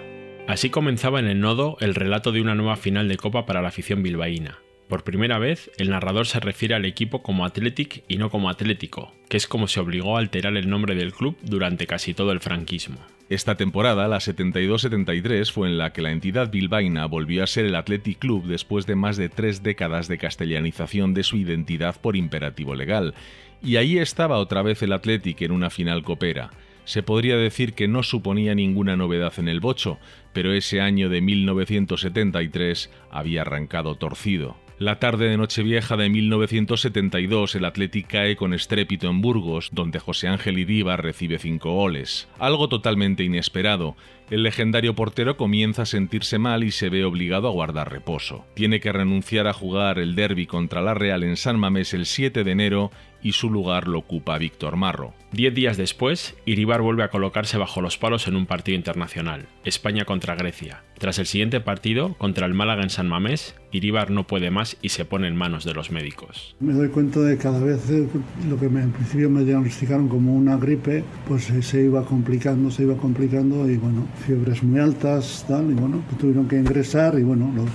Así 0.48 0.70
comenzaba 0.70 1.20
en 1.20 1.26
el 1.26 1.40
nodo 1.40 1.76
el 1.80 1.96
relato 1.96 2.32
de 2.32 2.42
una 2.42 2.54
nueva 2.54 2.76
final 2.76 3.08
de 3.08 3.18
Copa 3.18 3.48
para 3.48 3.64
la 3.64 3.70
afición 3.70 4.04
bilbaína. 4.04 4.65
Por 4.88 5.04
primera 5.04 5.40
vez, 5.40 5.72
el 5.78 5.90
narrador 5.90 6.28
se 6.28 6.40
refiere 6.40 6.76
al 6.76 6.86
equipo 6.86 7.24
como 7.24 7.44
Athletic 7.44 8.04
y 8.08 8.18
no 8.18 8.30
como 8.30 8.50
Atlético, 8.50 9.12
que 9.30 9.38
es 9.38 9.48
como 9.48 9.68
se 9.68 9.80
obligó 9.80 10.16
a 10.16 10.20
alterar 10.20 10.56
el 10.58 10.70
nombre 10.70 10.94
del 10.94 11.12
club 11.12 11.36
durante 11.42 11.88
casi 11.88 12.14
todo 12.14 12.32
el 12.32 12.40
franquismo. 12.40 12.98
Esta 13.28 13.56
temporada, 13.58 14.08
la 14.08 14.18
72-73, 14.18 15.52
fue 15.52 15.70
en 15.70 15.80
la 15.80 15.92
que 15.92 16.04
la 16.04 16.12
entidad 16.12 16.52
bilbaína 16.52 17.08
volvió 17.08 17.44
a 17.44 17.48
ser 17.48 17.66
el 17.66 17.74
Athletic 17.74 18.20
Club 18.20 18.46
después 18.46 18.86
de 18.86 18.96
más 18.96 19.18
de 19.18 19.30
tres 19.30 19.64
décadas 19.64 20.08
de 20.08 20.20
castellanización 20.20 21.16
de 21.16 21.24
su 21.24 21.38
identidad 21.38 22.00
por 22.00 22.16
imperativo 22.16 22.76
legal. 22.76 23.16
Y 23.64 23.78
ahí 23.78 23.98
estaba 23.98 24.38
otra 24.38 24.62
vez 24.62 24.84
el 24.84 24.94
Athletic 24.94 25.42
en 25.42 25.52
una 25.52 25.72
final 25.72 26.04
copera. 26.04 26.52
Se 26.84 27.02
podría 27.02 27.36
decir 27.36 27.74
que 27.74 27.88
no 27.88 28.04
suponía 28.04 28.54
ninguna 28.54 28.96
novedad 28.96 29.34
en 29.38 29.48
el 29.48 29.60
bocho, 29.60 29.98
pero 30.34 30.54
ese 30.54 30.82
año 30.82 31.10
de 31.10 31.22
1973 31.22 32.92
había 33.10 33.42
arrancado 33.42 33.96
torcido. 33.96 34.64
La 34.78 35.00
tarde 35.00 35.30
de 35.30 35.38
Nochevieja 35.38 35.96
de 35.96 36.10
1972 36.10 37.56
el 37.56 37.64
Athletic 37.64 38.08
cae 38.08 38.36
con 38.36 38.54
estrépito 38.54 39.08
en 39.10 39.22
Burgos, 39.22 39.70
donde 39.72 40.00
José 40.00 40.28
Ángel 40.28 40.60
Iríbar 40.60 41.02
recibe 41.02 41.40
cinco 41.40 41.72
goles. 41.72 42.28
Algo 42.40 42.68
totalmente 42.68 43.24
inesperado. 43.24 43.96
El 44.32 44.42
legendario 44.42 44.96
portero 44.96 45.38
comienza 45.38 45.84
a 45.84 45.86
sentirse 45.86 46.40
mal 46.40 46.64
y 46.64 46.72
se 46.72 46.90
ve 46.90 47.06
obligado 47.06 47.48
a 47.48 47.52
guardar 47.52 47.92
reposo. 47.92 48.44
Tiene 48.56 48.80
que 48.80 48.92
renunciar 48.92 49.46
a 49.46 49.54
jugar 49.54 50.00
el 50.00 50.16
derby 50.16 50.48
contra 50.48 50.82
la 50.82 50.96
Real 50.96 51.24
en 51.24 51.38
San 51.38 51.60
Mamés 51.60 51.94
el 51.94 52.08
7 52.08 52.44
de 52.44 52.52
enero 52.52 52.92
y 53.26 53.32
su 53.32 53.50
lugar 53.50 53.88
lo 53.88 53.98
ocupa 53.98 54.38
Víctor 54.38 54.76
Marro. 54.76 55.16
Diez 55.32 55.54
días 55.54 55.78
después, 55.78 56.36
Iribar 56.46 56.82
vuelve 56.82 57.04
a 57.04 57.10
colocarse 57.10 57.58
bajo 57.58 57.82
los 57.82 57.98
palos 57.98 58.28
en 58.28 58.36
un 58.36 58.46
partido 58.46 58.78
internacional, 58.78 59.48
España 59.64 60.06
contra 60.06 60.36
Grecia. 60.36 60.84
Tras 61.00 61.18
el 61.18 61.26
siguiente 61.26 61.60
partido, 61.60 62.14
contra 62.20 62.46
el 62.46 62.54
Málaga 62.54 62.84
en 62.84 62.92
San 62.92 63.10
Mamés, 63.10 63.56
Iribar 63.72 64.12
no 64.12 64.28
puede 64.28 64.52
más 64.52 64.78
y 64.84 64.90
se 64.90 65.06
pone 65.06 65.28
en 65.28 65.36
manos 65.36 65.66
de 65.66 65.74
los 65.74 65.92
médicos. 65.92 66.56
Me 66.60 66.74
doy 66.74 66.90
cuenta 66.90 67.20
de 67.20 67.36
que 67.36 67.44
cada 67.44 67.60
vez 67.60 67.90
eh, 67.90 68.08
lo 68.48 68.60
que 68.60 68.70
me, 68.70 68.82
en 68.82 68.92
principio 68.92 69.30
me 69.30 69.44
diagnosticaron 69.44 70.08
como 70.08 70.36
una 70.36 70.56
gripe, 70.58 71.04
pues 71.28 71.50
eh, 71.50 71.64
se 71.64 71.84
iba 71.84 72.06
complicando, 72.06 72.70
se 72.70 72.84
iba 72.84 72.96
complicando 72.96 73.68
y 73.68 73.76
bueno, 73.78 74.08
fiebres 74.26 74.64
muy 74.64 74.80
altas, 74.80 75.46
tal, 75.48 75.70
y 75.72 75.74
bueno, 75.74 76.04
tuvieron 76.20 76.48
que 76.48 76.58
ingresar 76.58 77.18
y 77.20 77.24
bueno, 77.24 77.52
lo, 77.56 77.66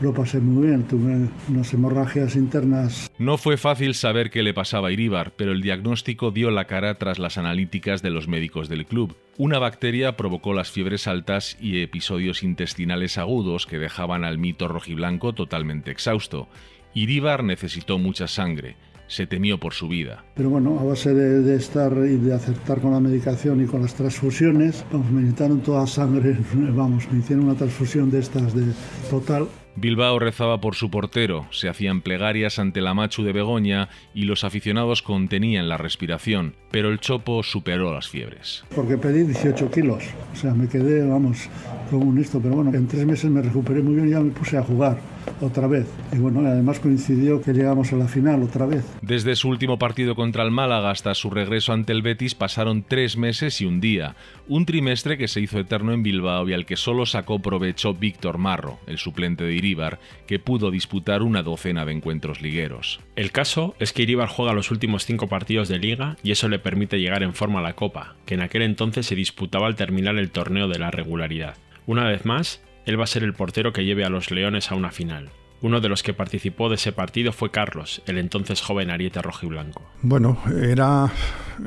lo 0.00 0.14
pasé 0.14 0.40
muy 0.40 0.68
bien, 0.68 0.84
tuve 0.84 1.28
unas 1.48 1.74
hemorragias 1.74 2.36
internas. 2.36 3.10
No 3.18 3.36
fue 3.36 3.56
fácil 3.56 3.94
saber 3.94 4.30
qué 4.30 4.42
le 4.42 4.54
pasaba 4.54 4.88
a 4.88 4.92
Iríbar, 4.92 5.32
pero 5.36 5.52
el 5.52 5.60
diagnóstico 5.60 6.30
dio 6.30 6.50
la 6.50 6.66
cara 6.66 6.98
tras 6.98 7.18
las 7.18 7.38
analíticas 7.38 8.02
de 8.02 8.10
los 8.10 8.28
médicos 8.28 8.68
del 8.68 8.86
club. 8.86 9.16
Una 9.36 9.58
bacteria 9.58 10.16
provocó 10.16 10.52
las 10.52 10.70
fiebres 10.70 11.06
altas 11.06 11.56
y 11.60 11.82
episodios 11.82 12.42
intestinales 12.42 13.18
agudos 13.18 13.66
que 13.66 13.78
dejaban 13.78 14.24
al 14.24 14.38
mito 14.38 14.68
rojiblanco 14.68 15.32
totalmente 15.32 15.90
exhausto. 15.90 16.48
Iríbar 16.94 17.44
necesitó 17.44 17.98
mucha 17.98 18.26
sangre 18.26 18.76
se 19.08 19.26
temió 19.26 19.58
por 19.58 19.74
su 19.74 19.88
vida. 19.88 20.24
Pero 20.34 20.50
bueno, 20.50 20.78
a 20.78 20.84
base 20.84 21.12
de, 21.12 21.40
de, 21.40 21.56
estar 21.56 21.92
y 21.92 22.16
de 22.16 22.34
acertar 22.34 22.80
con 22.80 22.92
la 22.92 23.00
medicación 23.00 23.62
y 23.62 23.66
con 23.66 23.82
las 23.82 23.94
transfusiones, 23.94 24.84
vamos, 24.92 25.10
me 25.10 25.22
necesitaron 25.22 25.60
toda 25.60 25.86
sangre, 25.86 26.36
vamos, 26.54 27.10
me 27.10 27.18
hicieron 27.18 27.46
una 27.46 27.54
transfusión 27.54 28.10
de 28.10 28.20
estas 28.20 28.54
de 28.54 28.72
total. 29.10 29.48
Bilbao 29.80 30.18
rezaba 30.18 30.60
por 30.60 30.74
su 30.74 30.90
portero, 30.90 31.46
se 31.50 31.68
hacían 31.68 32.00
plegarias 32.00 32.58
ante 32.58 32.80
la 32.80 32.94
Machu 32.94 33.22
de 33.22 33.32
Begoña 33.32 33.88
y 34.12 34.24
los 34.24 34.42
aficionados 34.42 35.02
contenían 35.02 35.68
la 35.68 35.76
respiración, 35.76 36.56
pero 36.72 36.88
el 36.88 36.98
Chopo 36.98 37.44
superó 37.44 37.94
las 37.94 38.08
fiebres. 38.08 38.64
Porque 38.74 38.98
pedí 38.98 39.22
18 39.22 39.70
kilos, 39.70 40.02
o 40.32 40.36
sea, 40.36 40.52
me 40.52 40.68
quedé, 40.68 41.06
vamos, 41.06 41.48
como 41.90 42.06
un 42.06 42.18
esto, 42.18 42.40
pero 42.40 42.56
bueno, 42.56 42.74
en 42.74 42.88
tres 42.88 43.06
meses 43.06 43.30
me 43.30 43.40
recuperé 43.40 43.80
muy 43.80 43.94
bien 43.94 44.08
y 44.08 44.10
ya 44.10 44.20
me 44.20 44.30
puse 44.30 44.58
a 44.58 44.62
jugar 44.64 44.98
otra 45.40 45.66
vez. 45.66 45.86
Y 46.12 46.18
bueno, 46.18 46.40
además 46.40 46.80
coincidió 46.80 47.40
que 47.40 47.52
llegamos 47.52 47.92
a 47.92 47.96
la 47.96 48.08
final 48.08 48.42
otra 48.42 48.66
vez. 48.66 48.84
Desde 49.02 49.36
su 49.36 49.48
último 49.48 49.78
partido 49.78 50.14
contra 50.14 50.42
el 50.42 50.50
Málaga 50.50 50.90
hasta 50.90 51.14
su 51.14 51.30
regreso 51.30 51.72
ante 51.72 51.92
el 51.92 52.02
Betis 52.02 52.34
pasaron 52.34 52.84
tres 52.86 53.16
meses 53.16 53.60
y 53.60 53.66
un 53.66 53.80
día. 53.80 54.16
Un 54.48 54.66
trimestre 54.66 55.18
que 55.18 55.28
se 55.28 55.40
hizo 55.40 55.58
eterno 55.58 55.92
en 55.92 56.02
Bilbao 56.02 56.48
y 56.48 56.52
al 56.52 56.66
que 56.66 56.76
solo 56.76 57.06
sacó 57.06 57.38
provecho 57.40 57.94
Víctor 57.94 58.38
Marro, 58.38 58.78
el 58.86 58.98
suplente 58.98 59.44
de 59.44 59.54
Iríbar, 59.54 59.98
que 60.26 60.38
pudo 60.38 60.70
disputar 60.70 61.22
una 61.22 61.42
docena 61.42 61.84
de 61.84 61.92
encuentros 61.92 62.40
ligueros. 62.40 63.00
El 63.16 63.32
caso 63.32 63.74
es 63.78 63.92
que 63.92 64.02
Iríbar 64.02 64.28
juega 64.28 64.52
los 64.52 64.70
últimos 64.70 65.04
cinco 65.04 65.28
partidos 65.28 65.68
de 65.68 65.78
liga 65.78 66.16
y 66.22 66.30
eso 66.30 66.48
le 66.48 66.58
permite 66.58 66.98
llegar 66.98 67.22
en 67.22 67.34
forma 67.34 67.60
a 67.60 67.62
la 67.62 67.74
Copa, 67.74 68.16
que 68.26 68.34
en 68.34 68.42
aquel 68.42 68.62
entonces 68.62 69.06
se 69.06 69.14
disputaba 69.14 69.66
al 69.66 69.76
terminar 69.76 70.16
el 70.16 70.30
torneo 70.30 70.68
de 70.68 70.78
la 70.78 70.90
regularidad. 70.90 71.56
Una 71.86 72.04
vez 72.04 72.24
más, 72.24 72.62
él 72.88 72.98
va 72.98 73.04
a 73.04 73.06
ser 73.06 73.22
el 73.22 73.34
portero 73.34 73.74
que 73.74 73.84
lleve 73.84 74.06
a 74.06 74.08
los 74.08 74.30
Leones 74.30 74.72
a 74.72 74.74
una 74.74 74.90
final. 74.90 75.30
Uno 75.60 75.82
de 75.82 75.90
los 75.90 76.02
que 76.02 76.14
participó 76.14 76.70
de 76.70 76.76
ese 76.76 76.90
partido 76.90 77.32
fue 77.32 77.50
Carlos, 77.50 78.00
el 78.06 78.16
entonces 78.16 78.62
joven 78.62 78.90
ariete 78.90 79.20
rojiblanco. 79.20 79.82
Bueno, 80.00 80.38
era 80.62 81.12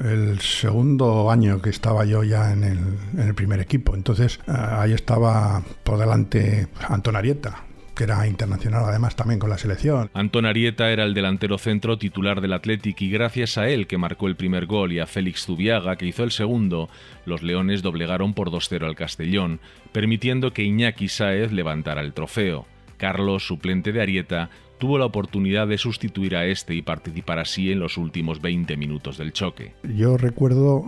el 0.03 0.39
segundo 0.39 1.29
año 1.29 1.61
que 1.61 1.69
estaba 1.69 2.05
yo 2.05 2.23
ya 2.23 2.51
en 2.51 2.63
el, 2.63 2.79
en 3.13 3.27
el 3.27 3.35
primer 3.35 3.59
equipo, 3.59 3.93
entonces 3.93 4.39
ahí 4.47 4.93
estaba 4.93 5.61
por 5.83 5.99
delante 5.99 6.69
Anton 6.87 7.15
Arieta, 7.15 7.65
que 8.01 8.05
era 8.05 8.25
internacional 8.25 8.83
además 8.85 9.15
también 9.15 9.39
con 9.39 9.51
la 9.51 9.59
selección. 9.59 10.09
Anton 10.15 10.47
Arieta 10.47 10.89
era 10.89 11.03
el 11.03 11.13
delantero 11.13 11.59
centro 11.59 11.99
titular 11.99 12.41
del 12.41 12.53
Athletic 12.53 12.99
y 12.99 13.11
gracias 13.11 13.59
a 13.59 13.69
él 13.69 13.85
que 13.85 13.99
marcó 13.99 14.25
el 14.25 14.35
primer 14.35 14.65
gol 14.65 14.91
y 14.91 14.99
a 14.99 15.05
Félix 15.05 15.45
Zubiaga 15.45 15.95
que 15.97 16.07
hizo 16.07 16.23
el 16.23 16.31
segundo, 16.31 16.89
los 17.25 17.43
Leones 17.43 17.83
doblegaron 17.83 18.33
por 18.33 18.49
2-0 18.49 18.87
al 18.87 18.95
Castellón, 18.95 19.59
permitiendo 19.91 20.51
que 20.51 20.63
Iñaki 20.63 21.09
Saez 21.09 21.51
levantara 21.51 22.01
el 22.01 22.13
trofeo. 22.13 22.65
Carlos, 22.97 23.45
suplente 23.45 23.91
de 23.91 24.01
Arieta, 24.01 24.49
tuvo 24.79 24.97
la 24.97 25.05
oportunidad 25.05 25.67
de 25.67 25.77
sustituir 25.77 26.35
a 26.35 26.47
este 26.47 26.73
y 26.73 26.81
participar 26.81 27.37
así 27.37 27.71
en 27.71 27.79
los 27.79 27.97
últimos 27.97 28.41
20 28.41 28.77
minutos 28.77 29.19
del 29.19 29.31
choque. 29.31 29.75
Yo 29.83 30.17
recuerdo, 30.17 30.85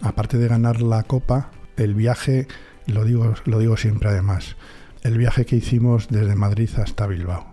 aparte 0.00 0.38
de 0.38 0.48
ganar 0.48 0.82
la 0.82 1.04
copa, 1.04 1.52
el 1.76 1.94
viaje, 1.94 2.48
lo 2.86 3.04
digo, 3.04 3.34
lo 3.44 3.60
digo 3.60 3.76
siempre 3.76 4.08
además, 4.08 4.56
el 5.02 5.18
viaje 5.18 5.46
que 5.46 5.56
hicimos 5.56 6.08
desde 6.08 6.34
Madrid 6.34 6.70
hasta 6.76 7.06
Bilbao. 7.06 7.46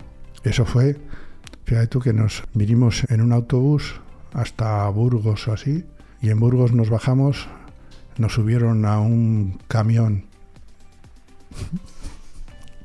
Eso 0.44 0.66
fue, 0.66 0.98
fíjate 1.66 1.88
tú 1.88 2.00
que 2.00 2.14
nos 2.14 2.44
vinimos 2.54 3.04
en 3.10 3.22
un 3.22 3.34
autobús 3.34 4.02
hasta 4.34 4.88
Burgos 4.90 5.48
o 5.48 5.54
así, 5.54 5.86
y 6.22 6.30
en 6.30 6.40
Burgos 6.40 6.74
nos 6.74 6.90
bajamos, 6.90 7.48
nos 8.18 8.34
subieron 8.34 8.86
a 8.86 9.00
un 9.00 9.60
camión, 9.68 10.26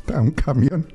a 0.14 0.20
un 0.20 0.30
camión, 0.30 0.86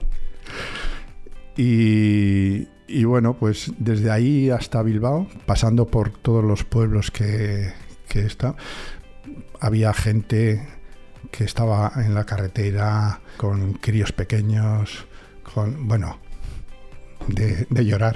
y, 1.58 3.04
bueno, 3.06 3.36
pues 3.38 3.72
desde 3.78 4.12
ahí 4.12 4.50
hasta 4.50 4.82
Bilbao, 4.84 5.28
pasando 5.46 5.88
por 5.88 6.10
todos 6.10 6.44
los 6.44 6.66
pueblos 6.66 7.12
que 7.12 7.74
está, 8.14 8.56
había 9.60 9.94
gente 9.94 10.75
que 11.32 11.44
estaba 11.44 11.92
en 11.98 12.14
la 12.14 12.26
carretera 12.26 13.22
con 13.38 13.74
críos 13.74 14.12
pequeños, 14.12 15.06
con, 15.44 15.88
bueno, 15.88 16.20
de, 17.28 17.66
de, 17.70 17.86
llorar. 17.86 18.16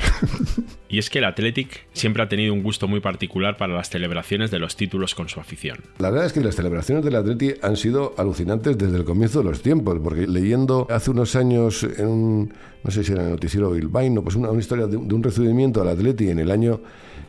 Y 0.87 0.97
es 0.97 1.09
que 1.09 1.19
el 1.19 1.25
Athletic 1.25 1.87
siempre 1.93 2.23
ha 2.23 2.29
tenido 2.29 2.53
un 2.53 2.63
gusto 2.63 2.87
muy 2.87 2.99
particular 2.99 3.57
para 3.57 3.73
las 3.73 3.89
celebraciones 3.89 4.51
de 4.51 4.59
los 4.59 4.75
títulos 4.75 5.15
con 5.15 5.29
su 5.29 5.39
afición. 5.39 5.77
La 5.99 6.09
verdad 6.09 6.25
es 6.25 6.33
que 6.33 6.41
las 6.41 6.55
celebraciones 6.55 7.03
del 7.05 7.15
Athletic 7.15 7.63
han 7.63 7.77
sido 7.77 8.13
alucinantes 8.17 8.77
desde 8.77 8.97
el 8.97 9.05
comienzo 9.05 9.39
de 9.39 9.45
los 9.45 9.61
tiempos, 9.61 9.99
porque 10.03 10.27
leyendo 10.27 10.87
hace 10.89 11.11
unos 11.11 11.35
años 11.35 11.83
en 11.83 12.07
un, 12.07 12.53
no 12.83 12.91
sé 12.91 13.03
si 13.03 13.11
era 13.11 13.23
el 13.23 13.31
noticiero 13.31 13.71
Bilbaíno, 13.71 14.23
pues 14.23 14.35
una, 14.35 14.49
una 14.49 14.59
historia 14.59 14.87
de, 14.87 14.97
de, 14.97 15.13
un 15.13 15.23
recibimiento 15.23 15.81
al 15.81 15.89
Athletic 15.89 16.29
en 16.29 16.39
el 16.39 16.51
año, 16.51 16.81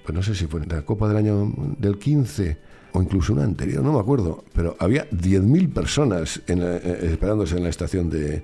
pues 0.03 0.15
no 0.15 0.23
sé 0.23 0.35
si 0.35 0.47
fue 0.47 0.63
en 0.63 0.69
la 0.69 0.83
Copa 0.83 1.09
del 1.09 1.19
año 1.19 1.53
del 1.79 1.99
15 1.99 2.70
o 2.93 3.03
incluso 3.03 3.33
una 3.33 3.45
anterior, 3.45 3.83
no 3.83 3.93
me 3.93 4.01
acuerdo, 4.01 4.45
pero 4.55 4.77
había 4.79 5.09
10.000 5.11 5.73
personas 5.73 6.43
en, 6.47 6.63
eh, 6.63 6.81
esperándose 7.03 7.57
en 7.57 7.65
la 7.65 7.69
estación 7.69 8.11
de, 8.11 8.43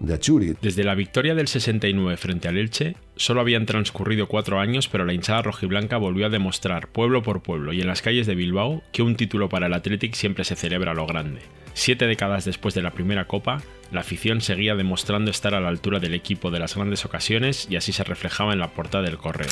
de. 0.00 0.56
Desde 0.62 0.84
la 0.84 0.94
victoria 0.94 1.34
del 1.34 1.46
69 1.46 2.16
frente 2.16 2.48
al 2.48 2.56
Elche, 2.56 2.96
solo 3.16 3.40
habían 3.40 3.66
transcurrido 3.66 4.26
cuatro 4.26 4.58
años, 4.58 4.88
pero 4.88 5.04
la 5.04 5.12
hinchada 5.12 5.42
rojiblanca 5.42 5.98
volvió 5.98 6.26
a 6.26 6.30
demostrar, 6.30 6.88
pueblo 6.88 7.22
por 7.22 7.42
pueblo 7.42 7.72
y 7.72 7.80
en 7.80 7.86
las 7.86 8.02
calles 8.02 8.26
de 8.26 8.34
Bilbao, 8.34 8.82
que 8.92 9.02
un 9.02 9.16
título 9.16 9.48
para 9.48 9.66
el 9.66 9.74
Athletic 9.74 10.14
siempre 10.14 10.44
se 10.44 10.56
celebra 10.56 10.92
a 10.92 10.94
lo 10.94 11.06
grande. 11.06 11.40
Siete 11.74 12.06
décadas 12.06 12.44
después 12.44 12.74
de 12.74 12.82
la 12.82 12.90
primera 12.92 13.26
copa, 13.26 13.62
la 13.92 14.00
afición 14.00 14.40
seguía 14.40 14.74
demostrando 14.74 15.30
estar 15.30 15.54
a 15.54 15.60
la 15.60 15.68
altura 15.68 16.00
del 16.00 16.14
equipo 16.14 16.50
de 16.50 16.58
las 16.58 16.74
grandes 16.74 17.04
ocasiones 17.04 17.68
y 17.70 17.76
así 17.76 17.92
se 17.92 18.04
reflejaba 18.04 18.52
en 18.52 18.58
la 18.58 18.68
portada 18.68 19.04
del 19.04 19.18
correo. 19.18 19.50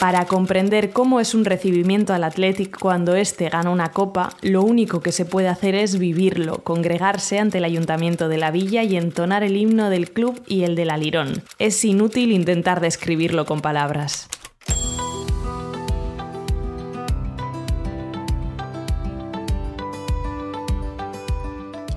Para 0.00 0.26
comprender 0.26 0.90
cómo 0.90 1.20
es 1.20 1.34
un 1.34 1.44
recibimiento 1.44 2.12
al 2.12 2.24
Athletic 2.24 2.78
cuando 2.78 3.14
éste 3.14 3.48
gana 3.48 3.70
una 3.70 3.92
copa, 3.92 4.30
lo 4.42 4.62
único 4.62 5.00
que 5.00 5.12
se 5.12 5.24
puede 5.24 5.48
hacer 5.48 5.74
es 5.74 5.98
vivirlo, 5.98 6.58
congregarse 6.58 7.38
ante 7.38 7.58
el 7.58 7.64
ayuntamiento 7.64 8.28
de 8.28 8.38
la 8.38 8.50
villa 8.50 8.82
y 8.82 8.96
entonar 8.96 9.44
el 9.44 9.56
himno 9.56 9.90
del 9.90 10.10
club 10.10 10.42
y 10.46 10.64
el 10.64 10.74
del 10.74 10.90
alirón. 10.90 11.42
Es 11.58 11.84
inútil 11.84 12.32
intentar 12.32 12.80
describirlo 12.80 13.46
con 13.46 13.60
palabras. 13.60 14.28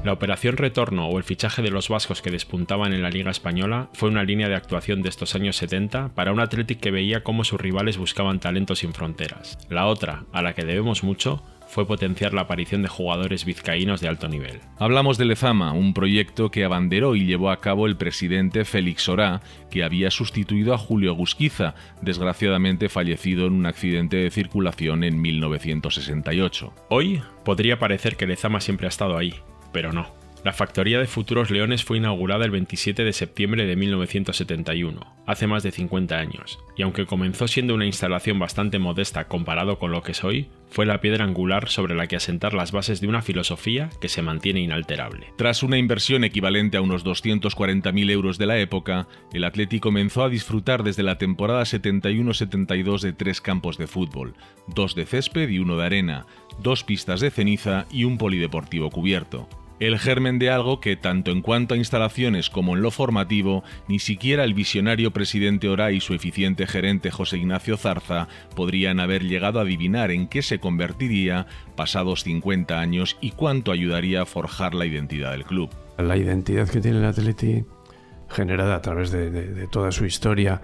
La 0.08 0.14
operación 0.14 0.56
retorno 0.56 1.10
o 1.10 1.18
el 1.18 1.26
fichaje 1.26 1.62
de 1.62 1.70
los 1.70 1.90
vascos 1.90 2.22
que 2.22 2.32
despuntaban 2.32 2.94
en 2.94 3.02
la 3.02 3.10
Liga 3.10 3.30
Española 3.30 3.90
fue 3.92 4.08
una 4.08 4.24
línea 4.24 4.48
de 4.48 4.56
actuación 4.56 5.02
de 5.02 5.10
estos 5.10 5.36
años 5.36 5.58
70 5.58 6.16
para 6.16 6.32
un 6.32 6.40
Athletic 6.40 6.80
que 6.80 6.92
veía 6.92 7.24
cómo 7.24 7.44
sus 7.44 7.60
rivales 7.60 7.98
buscaban 7.98 8.40
talentos 8.40 8.80
sin 8.80 8.94
fronteras. 8.94 9.58
La 9.70 9.86
otra, 9.86 10.24
a 10.32 10.42
la 10.42 10.54
que 10.54 10.64
debemos 10.64 11.04
mucho, 11.04 11.44
fue 11.68 11.86
potenciar 11.86 12.34
la 12.34 12.44
aparición 12.44 12.84
de 12.84 12.88
jugadores 12.88 13.44
vizcaínos 13.44 14.00
de 14.00 14.08
alto 14.08 14.30
nivel. 14.30 14.62
Hablamos 14.80 15.18
de 15.18 15.26
Lezama, 15.26 15.74
un 15.74 15.94
proyecto 15.94 16.52
que 16.52 16.64
abanderó 16.64 17.18
y 17.18 17.26
llevó 17.26 17.52
a 17.52 17.60
cabo 17.60 17.86
el 17.86 17.98
presidente 17.98 18.64
Félix 18.64 19.10
Orá, 19.10 19.42
que 19.70 19.84
había 19.84 20.10
sustituido 20.10 20.74
a 20.74 20.78
Julio 20.78 21.16
Gusquiza, 21.16 21.76
desgraciadamente 22.02 22.88
fallecido 22.88 23.48
en 23.48 23.52
un 23.56 23.66
accidente 23.66 24.16
de 24.16 24.32
circulación 24.32 25.04
en 25.04 25.20
1968. 25.20 26.74
Hoy 26.88 27.22
podría 27.44 27.78
parecer 27.78 28.16
que 28.16 28.26
Lezama 28.26 28.62
siempre 28.62 28.88
ha 28.88 28.90
estado 28.90 29.18
ahí, 29.18 29.34
pero 29.78 29.94
no. 29.94 30.08
La 30.44 30.54
factoría 30.54 30.98
de 30.98 31.06
Futuros 31.06 31.52
Leones 31.52 31.84
fue 31.84 31.98
inaugurada 31.98 32.46
el 32.46 32.52
27 32.52 33.04
de 33.04 33.14
septiembre 33.14 33.68
de 33.68 33.76
1971, 33.76 35.02
hace 35.28 35.46
más 35.46 35.62
de 35.62 35.72
50 35.72 36.18
años, 36.18 36.58
y 36.76 36.82
aunque 36.82 37.06
comenzó 37.06 37.48
siendo 37.48 37.76
una 37.76 37.86
instalación 37.86 38.40
bastante 38.40 38.80
modesta 38.80 39.28
comparado 39.28 39.78
con 39.78 39.92
lo 39.92 40.02
que 40.02 40.14
es 40.14 40.24
hoy, 40.24 40.50
fue 40.72 40.88
la 40.88 41.00
piedra 41.00 41.26
angular 41.26 41.70
sobre 41.70 41.94
la 41.94 42.08
que 42.08 42.16
asentar 42.16 42.56
las 42.56 42.72
bases 42.72 43.02
de 43.02 43.08
una 43.08 43.22
filosofía 43.22 43.92
que 44.02 44.10
se 44.10 44.24
mantiene 44.24 44.62
inalterable. 44.62 45.32
Tras 45.38 45.62
una 45.62 45.78
inversión 45.78 46.24
equivalente 46.24 46.78
a 46.78 46.82
unos 46.82 47.06
240.000 47.06 48.10
euros 48.10 48.40
de 48.40 48.48
la 48.48 48.58
época, 48.58 49.08
el 49.34 49.44
Atleti 49.44 49.80
comenzó 49.80 50.24
a 50.24 50.30
disfrutar 50.30 50.82
desde 50.82 51.04
la 51.04 51.20
temporada 51.20 51.62
71-72 51.62 53.02
de 53.02 53.14
tres 53.14 53.42
campos 53.42 53.78
de 53.78 53.86
fútbol, 53.86 54.34
dos 54.66 54.96
de 54.96 55.06
césped 55.06 55.50
y 55.50 55.60
uno 55.60 55.78
de 55.78 55.86
arena, 55.86 56.26
dos 56.64 56.84
pistas 56.84 57.20
de 57.20 57.30
ceniza 57.30 57.86
y 57.92 58.06
un 58.06 58.18
polideportivo 58.18 58.90
cubierto 58.90 59.48
el 59.80 60.00
germen 60.00 60.40
de 60.40 60.50
algo 60.50 60.80
que, 60.80 60.96
tanto 60.96 61.32
en 61.32 61.42
cuanto 61.42 61.74
a 61.74 61.78
instalaciones 61.78 62.50
como 62.50 62.76
en 62.76 62.82
lo 62.82 62.92
formativo, 62.92 63.64
ni 63.88 64.00
siquiera 64.00 64.44
el 64.44 64.54
visionario 64.54 65.12
presidente 65.12 65.70
Ora 65.70 65.92
y 65.92 66.00
su 66.00 66.14
eficiente 66.14 66.68
gerente 66.68 67.12
José 67.12 67.38
Ignacio 67.38 67.78
Zarza 67.78 68.28
podrían 68.56 69.00
haber 69.00 69.24
llegado 69.24 69.60
a 69.60 69.64
adivinar 69.64 70.12
en 70.12 70.28
qué 70.28 70.42
se 70.42 70.60
convertiría 70.60 71.48
pasados 71.76 72.24
50 72.24 72.80
años 72.80 73.18
y 73.22 73.32
cuánto 73.32 73.72
ayudaría 73.72 74.24
a 74.24 74.26
forjar 74.26 74.74
la 74.74 74.86
identidad 74.86 75.32
del 75.32 75.46
club. 75.46 75.70
La 75.98 76.18
identidad 76.18 76.70
que 76.70 76.82
tiene 76.82 77.00
el 77.00 77.06
Atleti 77.06 77.66
generada 78.30 78.76
a 78.76 78.82
través 78.82 79.12
de 79.12 79.68
toda 79.72 79.92
su 79.94 80.06
historia 80.06 80.62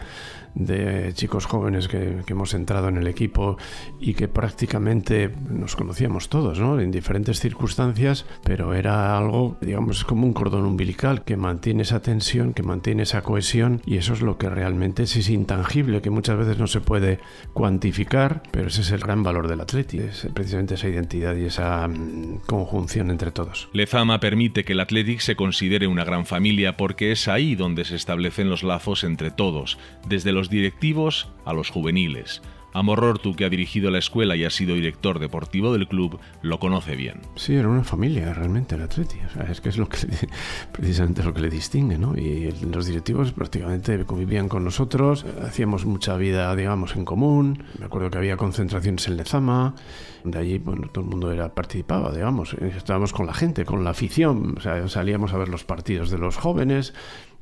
de 0.55 1.11
chicos 1.13 1.45
jóvenes 1.45 1.87
que, 1.87 2.23
hemos 2.27 2.53
entrado 2.53 2.87
en 2.87 2.97
el 2.97 3.07
equipo 3.07 3.57
y 3.99 4.15
que 4.15 4.27
prácticamente 4.27 5.29
nos 5.49 5.75
conocíamos 5.75 6.29
todos, 6.29 6.59
¿no? 6.59 6.79
En 6.79 6.89
diferentes 6.89 7.39
circunstancias, 7.39 8.25
pero 8.43 8.73
era 8.73 9.15
algo, 9.17 9.57
digamos, 9.61 10.03
como 10.03 10.25
un 10.25 10.33
cordón 10.33 10.65
umbilical 10.65 11.23
que 11.23 11.37
mantiene 11.37 11.83
esa 11.83 12.01
tensión, 12.01 12.53
que 12.53 12.63
mantiene 12.63 13.03
esa 13.03 13.21
cohesión 13.21 13.81
y 13.85 13.97
eso 13.97 14.13
es 14.13 14.21
lo 14.21 14.37
que 14.37 14.49
realmente 14.49 15.03
es, 15.03 15.15
es 15.15 15.29
intangible, 15.29 16.01
que 16.01 16.09
muchas 16.09 16.37
veces 16.37 16.57
no 16.57 16.67
se 16.67 16.81
puede 16.81 17.19
cuantificar, 17.53 18.41
pero 18.51 18.67
ese 18.67 18.81
es 18.81 18.91
el 18.91 19.01
gran 19.01 19.21
valor 19.21 19.47
del 19.47 19.61
Atleti, 19.61 19.99
es 19.99 20.27
precisamente 20.33 20.73
esa 20.75 20.87
identidad 20.87 21.35
y 21.35 21.45
esa 21.45 21.85
um, 21.85 22.39
conjunción 22.47 23.11
entre 23.11 23.31
todos. 23.31 23.69
Lezama 23.73 24.19
permite 24.19 24.63
que 24.63 24.73
el 24.73 24.79
Athletic 24.79 25.19
se 25.19 25.35
considere 25.35 25.87
una 25.87 26.03
gran 26.03 26.25
familia 26.25 26.77
porque 26.77 27.11
es 27.11 27.27
ahí 27.27 27.55
donde 27.55 27.85
se 27.85 27.95
establecen 27.95 28.49
los 28.49 28.63
lazos 28.63 29.03
entre 29.03 29.31
todos, 29.31 29.77
desde 30.07 30.31
los 30.31 30.42
directivos 30.49 31.29
a 31.45 31.53
los 31.53 31.69
juveniles. 31.69 32.41
Amorortu, 32.73 33.36
que 33.36 33.45
ha 33.45 33.49
dirigido 33.49 33.91
la 33.91 33.99
escuela 33.99 34.36
y 34.36 34.43
ha 34.45 34.49
sido 34.49 34.73
director 34.73 35.19
deportivo 35.19 35.73
del 35.73 35.88
club, 35.88 36.19
lo 36.41 36.60
conoce 36.60 36.95
bien. 36.95 37.21
Sí, 37.36 37.53
era 37.53 37.69
una 37.69 37.84
familia 37.84 38.34
realmente 38.34 38.75
el 38.75 38.82
Atleti. 38.82 39.17
Es 39.49 39.62
que 39.62 39.69
es 39.69 39.77
lo 39.77 39.88
que 39.88 39.97
precisamente 40.71 41.23
lo 41.23 41.34
que 41.34 41.41
le 41.41 41.49
distingue, 41.49 41.99
¿no? 41.99 42.17
Y 42.17 42.51
los 42.63 42.88
directivos 42.88 43.32
prácticamente 43.32 44.03
convivían 44.06 44.49
con 44.49 44.63
nosotros, 44.63 45.23
hacíamos 45.43 45.86
mucha 45.86 46.17
vida, 46.17 46.56
digamos, 46.56 46.95
en 46.95 47.06
común. 47.06 47.63
Me 47.77 47.86
acuerdo 47.86 48.10
que 48.10 48.17
había 48.17 48.38
concentraciones 48.38 49.08
en 49.08 49.17
Lezama, 49.17 49.75
de 50.23 50.39
allí, 50.39 50.58
bueno, 50.58 50.88
todo 50.91 51.03
el 51.03 51.12
mundo 51.12 51.32
era 51.32 51.53
participaba, 51.53 52.12
digamos. 52.12 52.53
Estábamos 52.53 53.13
con 53.13 53.27
la 53.27 53.34
gente, 53.34 53.65
con 53.65 53.84
la 53.84 53.91
afición, 53.91 54.56
o 54.58 54.62
sea, 54.62 54.88
salíamos 54.88 55.34
a 55.34 55.38
ver 55.38 55.49
los 55.49 55.63
partidos 55.63 56.10
de 56.10 56.17
los 56.17 56.38
jóvenes. 56.38 56.93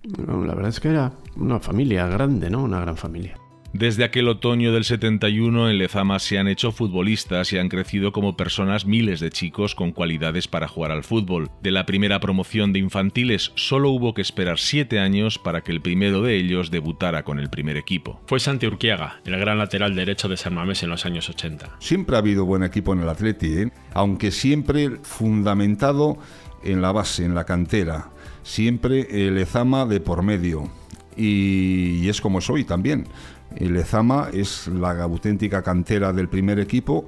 La 0.04 0.56
verdad 0.56 0.70
es 0.70 0.80
que 0.80 0.90
era 0.90 1.14
una 1.36 1.60
familia 1.60 2.08
grande, 2.08 2.50
¿no? 2.50 2.64
Una 2.64 2.82
gran 2.82 2.98
familia. 2.98 3.38
Desde 3.74 4.04
aquel 4.04 4.28
otoño 4.28 4.74
del 4.74 4.84
71 4.84 5.70
en 5.70 5.78
Lezama 5.78 6.20
se 6.20 6.38
han 6.38 6.50
hecho 6.50 6.74
futbolistas 6.74 7.54
y 7.54 7.58
han 7.58 7.70
crecido 7.70 8.12
como 8.12 8.36
personas 8.36 8.86
miles 8.86 9.22
de 9.22 9.30
chicos 9.30 9.76
con 9.76 9.94
cualidades 9.94 10.50
para 10.50 10.68
jugar 10.68 10.92
al 10.92 11.06
fútbol. 11.06 11.50
De 11.62 11.72
la 11.72 11.86
primera 11.86 12.20
promoción 12.20 12.74
de 12.74 12.80
infantiles 12.80 13.54
solo 13.56 13.92
hubo 13.92 14.14
que 14.14 14.22
esperar 14.22 14.60
siete 14.60 15.00
años 15.00 15.40
para 15.40 15.62
que 15.62 15.72
el 15.72 15.80
primero 15.80 16.22
de 16.22 16.36
ellos 16.36 16.70
debutara 16.70 17.24
con 17.24 17.40
el 17.40 17.50
primer 17.50 17.78
equipo. 17.78 18.20
Fue 18.26 18.42
Santi 18.42 18.68
Urquiaga, 18.68 19.22
el 19.24 19.40
gran 19.40 19.58
lateral 19.58 19.96
derecho 19.96 20.28
de 20.28 20.36
San 20.36 20.54
Mamés 20.54 20.84
en 20.84 20.90
los 20.90 21.06
años 21.06 21.30
80. 21.30 21.78
Siempre 21.80 22.18
ha 22.18 22.20
habido 22.20 22.44
buen 22.44 22.64
equipo 22.64 22.92
en 22.92 23.00
el 23.00 23.10
Atleti, 23.10 23.54
¿eh? 23.54 23.72
aunque 23.94 24.32
siempre 24.32 24.98
fundamentado 25.04 26.18
en 26.62 26.82
la 26.82 26.92
base, 26.92 27.24
en 27.24 27.36
la 27.36 27.46
cantera. 27.46 28.10
Siempre 28.44 29.28
el 29.28 29.36
Lezama 29.36 29.86
de 29.86 30.00
por 30.00 30.24
medio. 30.24 30.70
Y, 31.16 32.08
es 32.08 32.22
como 32.22 32.42
soy 32.42 32.64
también. 32.64 33.08
El 33.56 33.74
Lezama 33.74 34.30
es 34.34 34.68
la 34.68 35.04
auténtica 35.04 35.62
cantera 35.62 36.14
del 36.14 36.30
primer 36.30 36.60
equipo 36.60 37.06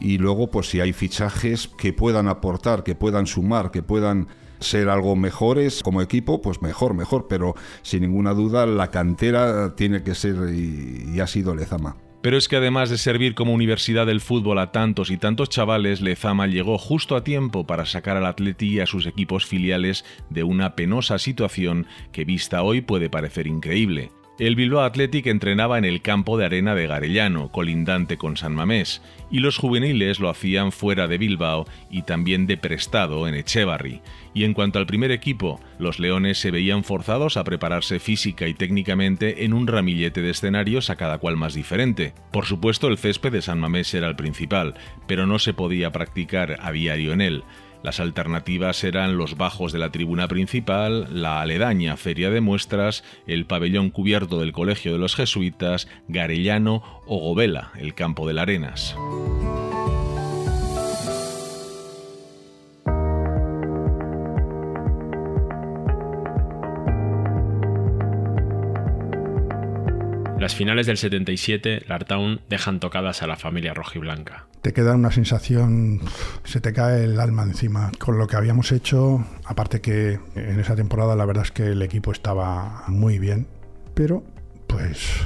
y 0.00 0.18
luego 0.18 0.50
pues 0.50 0.68
si 0.68 0.80
hay 0.80 0.92
fichajes 0.92 1.68
que 1.68 1.92
puedan 1.92 2.28
aportar, 2.28 2.84
que 2.84 2.94
puedan 2.94 3.26
sumar, 3.26 3.70
que 3.70 3.82
puedan 3.82 4.28
ser 4.60 4.88
algo 4.88 5.16
mejores 5.16 5.82
como 5.82 6.02
equipo, 6.02 6.42
pues 6.42 6.62
mejor, 6.62 6.94
mejor, 6.94 7.26
pero 7.28 7.54
sin 7.82 8.02
ninguna 8.02 8.34
duda 8.34 8.66
la 8.66 8.90
cantera 8.90 9.74
tiene 9.76 10.02
que 10.02 10.14
ser 10.14 10.36
y, 10.52 11.18
ha 11.20 11.26
sido 11.26 11.54
Lezama. 11.54 11.96
Pero 12.20 12.36
es 12.36 12.48
que 12.48 12.56
además 12.56 12.90
de 12.90 12.98
servir 12.98 13.34
como 13.34 13.54
universidad 13.54 14.06
del 14.06 14.20
fútbol 14.20 14.58
a 14.58 14.72
tantos 14.72 15.10
y 15.10 15.18
tantos 15.18 15.50
chavales, 15.50 16.00
Lezama 16.00 16.46
llegó 16.48 16.76
justo 16.76 17.14
a 17.14 17.22
tiempo 17.22 17.66
para 17.66 17.86
sacar 17.86 18.16
al 18.16 18.26
Atleti 18.26 18.74
y 18.74 18.80
a 18.80 18.86
sus 18.86 19.06
equipos 19.06 19.46
filiales 19.46 20.04
de 20.28 20.42
una 20.42 20.74
penosa 20.74 21.18
situación 21.18 21.86
que 22.10 22.24
vista 22.24 22.62
hoy 22.62 22.80
puede 22.80 23.08
parecer 23.08 23.46
increíble. 23.46 24.10
El 24.38 24.54
Bilbao 24.54 24.82
Athletic 24.84 25.26
entrenaba 25.26 25.78
en 25.78 25.84
el 25.84 26.00
campo 26.00 26.38
de 26.38 26.44
arena 26.44 26.76
de 26.76 26.86
Garellano, 26.86 27.50
colindante 27.50 28.18
con 28.18 28.36
San 28.36 28.54
Mamés, 28.54 29.02
y 29.32 29.40
los 29.40 29.56
juveniles 29.58 30.20
lo 30.20 30.28
hacían 30.28 30.70
fuera 30.70 31.08
de 31.08 31.18
Bilbao 31.18 31.66
y 31.90 32.02
también 32.02 32.46
de 32.46 32.56
prestado 32.56 33.26
en 33.26 33.34
Echevarri. 33.34 34.00
Y 34.34 34.44
en 34.44 34.54
cuanto 34.54 34.78
al 34.78 34.86
primer 34.86 35.10
equipo, 35.10 35.58
los 35.80 35.98
leones 35.98 36.38
se 36.38 36.52
veían 36.52 36.84
forzados 36.84 37.36
a 37.36 37.42
prepararse 37.42 37.98
física 37.98 38.46
y 38.46 38.54
técnicamente 38.54 39.44
en 39.44 39.54
un 39.54 39.66
ramillete 39.66 40.22
de 40.22 40.30
escenarios 40.30 40.88
a 40.88 40.94
cada 40.94 41.18
cual 41.18 41.36
más 41.36 41.54
diferente. 41.54 42.14
Por 42.30 42.46
supuesto, 42.46 42.86
el 42.86 42.98
césped 42.98 43.32
de 43.32 43.42
San 43.42 43.58
Mamés 43.58 43.92
era 43.92 44.06
el 44.06 44.14
principal, 44.14 44.74
pero 45.08 45.26
no 45.26 45.40
se 45.40 45.52
podía 45.52 45.90
practicar 45.90 46.58
a 46.60 46.70
diario 46.70 47.12
en 47.12 47.22
él. 47.22 47.42
Las 47.82 48.00
alternativas 48.00 48.82
eran 48.82 49.16
los 49.16 49.36
bajos 49.36 49.72
de 49.72 49.78
la 49.78 49.90
tribuna 49.90 50.26
principal, 50.26 51.08
la 51.10 51.40
aledaña 51.40 51.96
feria 51.96 52.30
de 52.30 52.40
muestras, 52.40 53.04
el 53.26 53.46
pabellón 53.46 53.90
cubierto 53.90 54.40
del 54.40 54.52
Colegio 54.52 54.92
de 54.92 54.98
los 54.98 55.14
Jesuitas, 55.14 55.88
Garellano 56.08 56.82
o 57.06 57.18
Govela, 57.18 57.70
el 57.78 57.94
campo 57.94 58.26
de 58.26 58.34
las 58.34 58.42
Arenas. 58.42 58.96
Las 70.48 70.54
finales 70.54 70.86
del 70.86 70.96
77, 70.96 71.82
Lartown 71.88 72.40
dejan 72.48 72.80
tocadas 72.80 73.22
a 73.22 73.26
la 73.26 73.36
familia 73.36 73.74
rojiblanca. 73.74 74.46
Te 74.62 74.72
queda 74.72 74.94
una 74.94 75.12
sensación, 75.12 76.00
se 76.42 76.62
te 76.62 76.72
cae 76.72 77.04
el 77.04 77.20
alma 77.20 77.42
encima. 77.42 77.92
Con 77.98 78.16
lo 78.16 78.26
que 78.26 78.36
habíamos 78.36 78.72
hecho, 78.72 79.26
aparte 79.44 79.82
que 79.82 80.18
en 80.36 80.58
esa 80.58 80.74
temporada 80.74 81.16
la 81.16 81.26
verdad 81.26 81.44
es 81.44 81.50
que 81.50 81.64
el 81.64 81.82
equipo 81.82 82.12
estaba 82.12 82.84
muy 82.88 83.18
bien, 83.18 83.46
pero 83.92 84.24
pues 84.66 85.20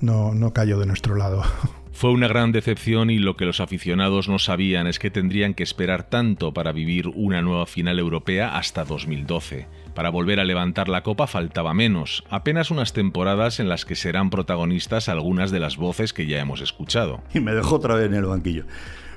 no, 0.00 0.32
no 0.32 0.54
cayó 0.54 0.78
de 0.78 0.86
nuestro 0.86 1.14
lado. 1.14 1.42
Fue 1.92 2.10
una 2.10 2.28
gran 2.28 2.50
decepción 2.52 3.10
y 3.10 3.18
lo 3.18 3.36
que 3.36 3.44
los 3.44 3.60
aficionados 3.60 4.30
no 4.30 4.38
sabían 4.38 4.86
es 4.86 4.98
que 4.98 5.10
tendrían 5.10 5.52
que 5.52 5.64
esperar 5.64 6.08
tanto 6.08 6.54
para 6.54 6.72
vivir 6.72 7.08
una 7.08 7.42
nueva 7.42 7.66
final 7.66 7.98
europea 7.98 8.56
hasta 8.56 8.84
2012. 8.84 9.66
Para 9.98 10.10
volver 10.10 10.38
a 10.38 10.44
levantar 10.44 10.88
la 10.88 11.02
copa 11.02 11.26
faltaba 11.26 11.74
menos, 11.74 12.22
apenas 12.30 12.70
unas 12.70 12.92
temporadas 12.92 13.58
en 13.58 13.68
las 13.68 13.84
que 13.84 13.96
serán 13.96 14.30
protagonistas 14.30 15.08
algunas 15.08 15.50
de 15.50 15.58
las 15.58 15.76
voces 15.76 16.12
que 16.12 16.28
ya 16.28 16.38
hemos 16.38 16.60
escuchado. 16.60 17.20
Y 17.34 17.40
me 17.40 17.52
dejó 17.52 17.74
otra 17.74 17.96
vez 17.96 18.06
en 18.06 18.14
el 18.14 18.26
banquillo. 18.26 18.62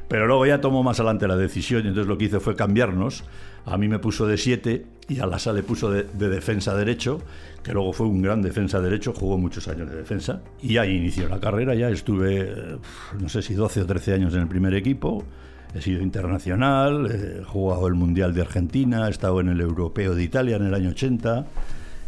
Pero 0.07 0.25
luego 0.25 0.43
ya 0.47 0.59
tomó 0.59 0.81
más 0.81 0.99
adelante 0.99 1.27
la 1.27 1.35
decisión 1.35 1.85
y 1.85 1.89
entonces 1.89 2.07
lo 2.07 2.17
que 2.17 2.25
hice 2.25 2.39
fue 2.39 2.55
cambiarnos. 2.55 3.25
A 3.63 3.77
mí 3.77 3.89
me 3.89 3.99
puso 3.99 4.25
de 4.25 4.39
7 4.39 4.87
y 5.07 5.19
a 5.19 5.27
Lasa 5.27 5.53
le 5.53 5.61
puso 5.61 5.91
de, 5.91 6.01
de, 6.01 6.29
defensa 6.29 6.73
derecho, 6.73 7.21
que 7.63 7.73
luego 7.73 7.93
fue 7.93 8.07
un 8.07 8.23
gran 8.23 8.41
defensa 8.41 8.81
derecho, 8.81 9.13
jugó 9.13 9.37
muchos 9.37 9.67
años 9.67 9.87
de 9.87 9.97
defensa. 9.97 10.41
Y 10.63 10.77
ahí 10.77 10.95
inició 10.95 11.29
la 11.29 11.39
carrera, 11.39 11.75
ya 11.75 11.89
estuve, 11.89 12.79
no 13.19 13.29
sé 13.29 13.43
si 13.43 13.53
12 13.53 13.81
o 13.81 13.85
13 13.85 14.15
años 14.15 14.33
en 14.33 14.41
el 14.41 14.47
primer 14.47 14.73
equipo. 14.73 15.27
He 15.73 15.81
sido 15.81 16.01
internacional, 16.01 17.09
he 17.11 17.43
jugado 17.43 17.87
el 17.87 17.93
Mundial 17.93 18.33
de 18.33 18.41
Argentina, 18.41 19.07
he 19.07 19.11
estado 19.11 19.39
en 19.39 19.49
el 19.49 19.61
Europeo 19.61 20.15
de 20.15 20.23
Italia 20.23 20.57
en 20.57 20.65
el 20.65 20.73
año 20.73 20.89
80, 20.89 21.45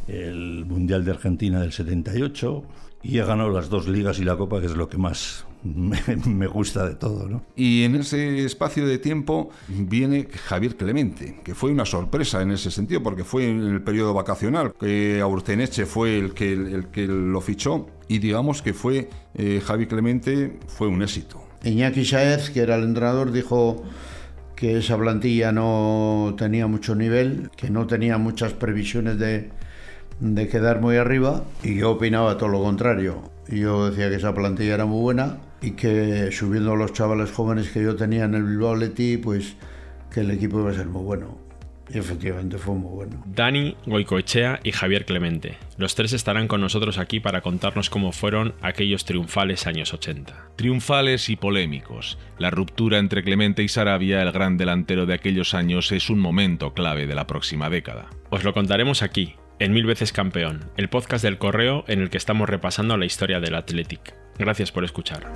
el 0.07 0.65
Mundial 0.65 1.05
de 1.05 1.11
Argentina 1.11 1.61
del 1.61 1.71
78 1.71 2.63
y 3.03 3.19
he 3.19 3.25
ganado 3.25 3.49
las 3.49 3.69
dos 3.69 3.87
ligas 3.87 4.17
y 4.19 4.23
la 4.23 4.37
Copa, 4.37 4.61
que 4.61 4.67
es 4.67 4.75
lo 4.75 4.87
que 4.87 4.97
más 4.97 5.45
me, 5.63 6.47
gusta 6.47 6.87
de 6.87 6.95
todo. 6.95 7.27
¿no? 7.27 7.43
Y 7.55 7.83
en 7.83 7.95
ese 7.95 8.43
espacio 8.45 8.87
de 8.87 8.97
tiempo 8.97 9.49
viene 9.67 10.27
Javier 10.31 10.75
Clemente, 10.77 11.39
que 11.43 11.53
fue 11.53 11.71
una 11.71 11.85
sorpresa 11.85 12.41
en 12.41 12.51
ese 12.51 12.71
sentido, 12.71 13.03
porque 13.03 13.23
fue 13.23 13.49
en 13.49 13.61
el 13.61 13.81
periodo 13.81 14.13
vacacional, 14.13 14.73
que 14.79 15.19
Aurteneche 15.21 15.85
fue 15.85 16.17
el 16.17 16.33
que, 16.33 17.07
lo 17.07 17.41
fichó, 17.41 17.87
y 18.07 18.19
digamos 18.19 18.61
que 18.61 18.73
fue 18.73 19.09
eh, 19.35 19.61
Javier 19.63 19.89
Clemente 19.89 20.59
fue 20.67 20.87
un 20.87 21.01
éxito. 21.03 21.42
Iñaki 21.63 22.05
Saez, 22.05 22.49
que 22.49 22.61
era 22.61 22.75
el 22.75 22.83
entrenador, 22.83 23.31
dijo 23.31 23.83
que 24.55 24.77
esa 24.77 24.97
plantilla 24.97 25.51
no 25.51 26.35
tenía 26.37 26.67
mucho 26.67 26.95
nivel, 26.95 27.49
que 27.55 27.69
no 27.69 27.87
tenía 27.87 28.17
muchas 28.17 28.53
previsiones 28.53 29.17
de, 29.17 29.49
de 30.19 30.47
quedar 30.47 30.81
muy 30.81 30.97
arriba, 30.97 31.43
y 31.63 31.75
yo 31.75 31.91
opinaba 31.91 32.37
todo 32.37 32.49
lo 32.49 32.61
contrario. 32.61 33.31
Yo 33.47 33.89
decía 33.89 34.09
que 34.09 34.15
esa 34.15 34.33
plantilla 34.33 34.75
era 34.75 34.85
muy 34.85 35.01
buena 35.01 35.39
y 35.61 35.71
que 35.71 36.31
subiendo 36.31 36.75
los 36.75 36.93
chavales 36.93 37.31
jóvenes 37.31 37.69
que 37.69 37.83
yo 37.83 37.95
tenía 37.95 38.25
en 38.25 38.35
el 38.35 38.43
Bilbao 38.43 38.75
Leti, 38.75 39.17
pues 39.17 39.55
que 40.11 40.21
el 40.21 40.31
equipo 40.31 40.59
iba 40.59 40.71
a 40.71 40.73
ser 40.73 40.87
muy 40.87 41.03
bueno. 41.03 41.42
Y 41.89 41.97
efectivamente 41.97 42.57
fue 42.57 42.75
muy 42.75 42.91
bueno. 42.91 43.23
Dani, 43.25 43.75
Goicoechea 43.85 44.59
y 44.63 44.71
Javier 44.71 45.05
Clemente. 45.05 45.57
Los 45.77 45.95
tres 45.95 46.13
estarán 46.13 46.47
con 46.47 46.61
nosotros 46.61 46.97
aquí 46.97 47.19
para 47.19 47.41
contarnos 47.41 47.89
cómo 47.89 48.11
fueron 48.11 48.55
aquellos 48.61 49.05
triunfales 49.05 49.67
años 49.67 49.93
80. 49.93 50.51
Triunfales 50.55 51.29
y 51.29 51.35
polémicos. 51.35 52.17
La 52.37 52.51
ruptura 52.51 52.99
entre 52.99 53.23
Clemente 53.23 53.63
y 53.63 53.67
Sarabia, 53.67 54.21
el 54.21 54.31
gran 54.31 54.57
delantero 54.57 55.05
de 55.05 55.13
aquellos 55.13 55.53
años, 55.53 55.91
es 55.91 56.09
un 56.09 56.19
momento 56.19 56.73
clave 56.73 57.05
de 57.05 57.15
la 57.15 57.27
próxima 57.27 57.69
década. 57.69 58.09
Os 58.29 58.43
lo 58.43 58.53
contaremos 58.53 59.03
aquí, 59.03 59.35
en 59.59 59.73
Mil 59.73 59.85
veces 59.85 60.11
Campeón, 60.11 60.71
el 60.77 60.89
podcast 60.89 61.23
del 61.23 61.37
correo 61.37 61.83
en 61.87 62.01
el 62.01 62.09
que 62.09 62.17
estamos 62.17 62.49
repasando 62.49 62.97
la 62.97 63.05
historia 63.05 63.39
del 63.39 63.55
Athletic. 63.55 64.15
Gracias 64.37 64.71
por 64.71 64.83
escuchar. 64.83 65.31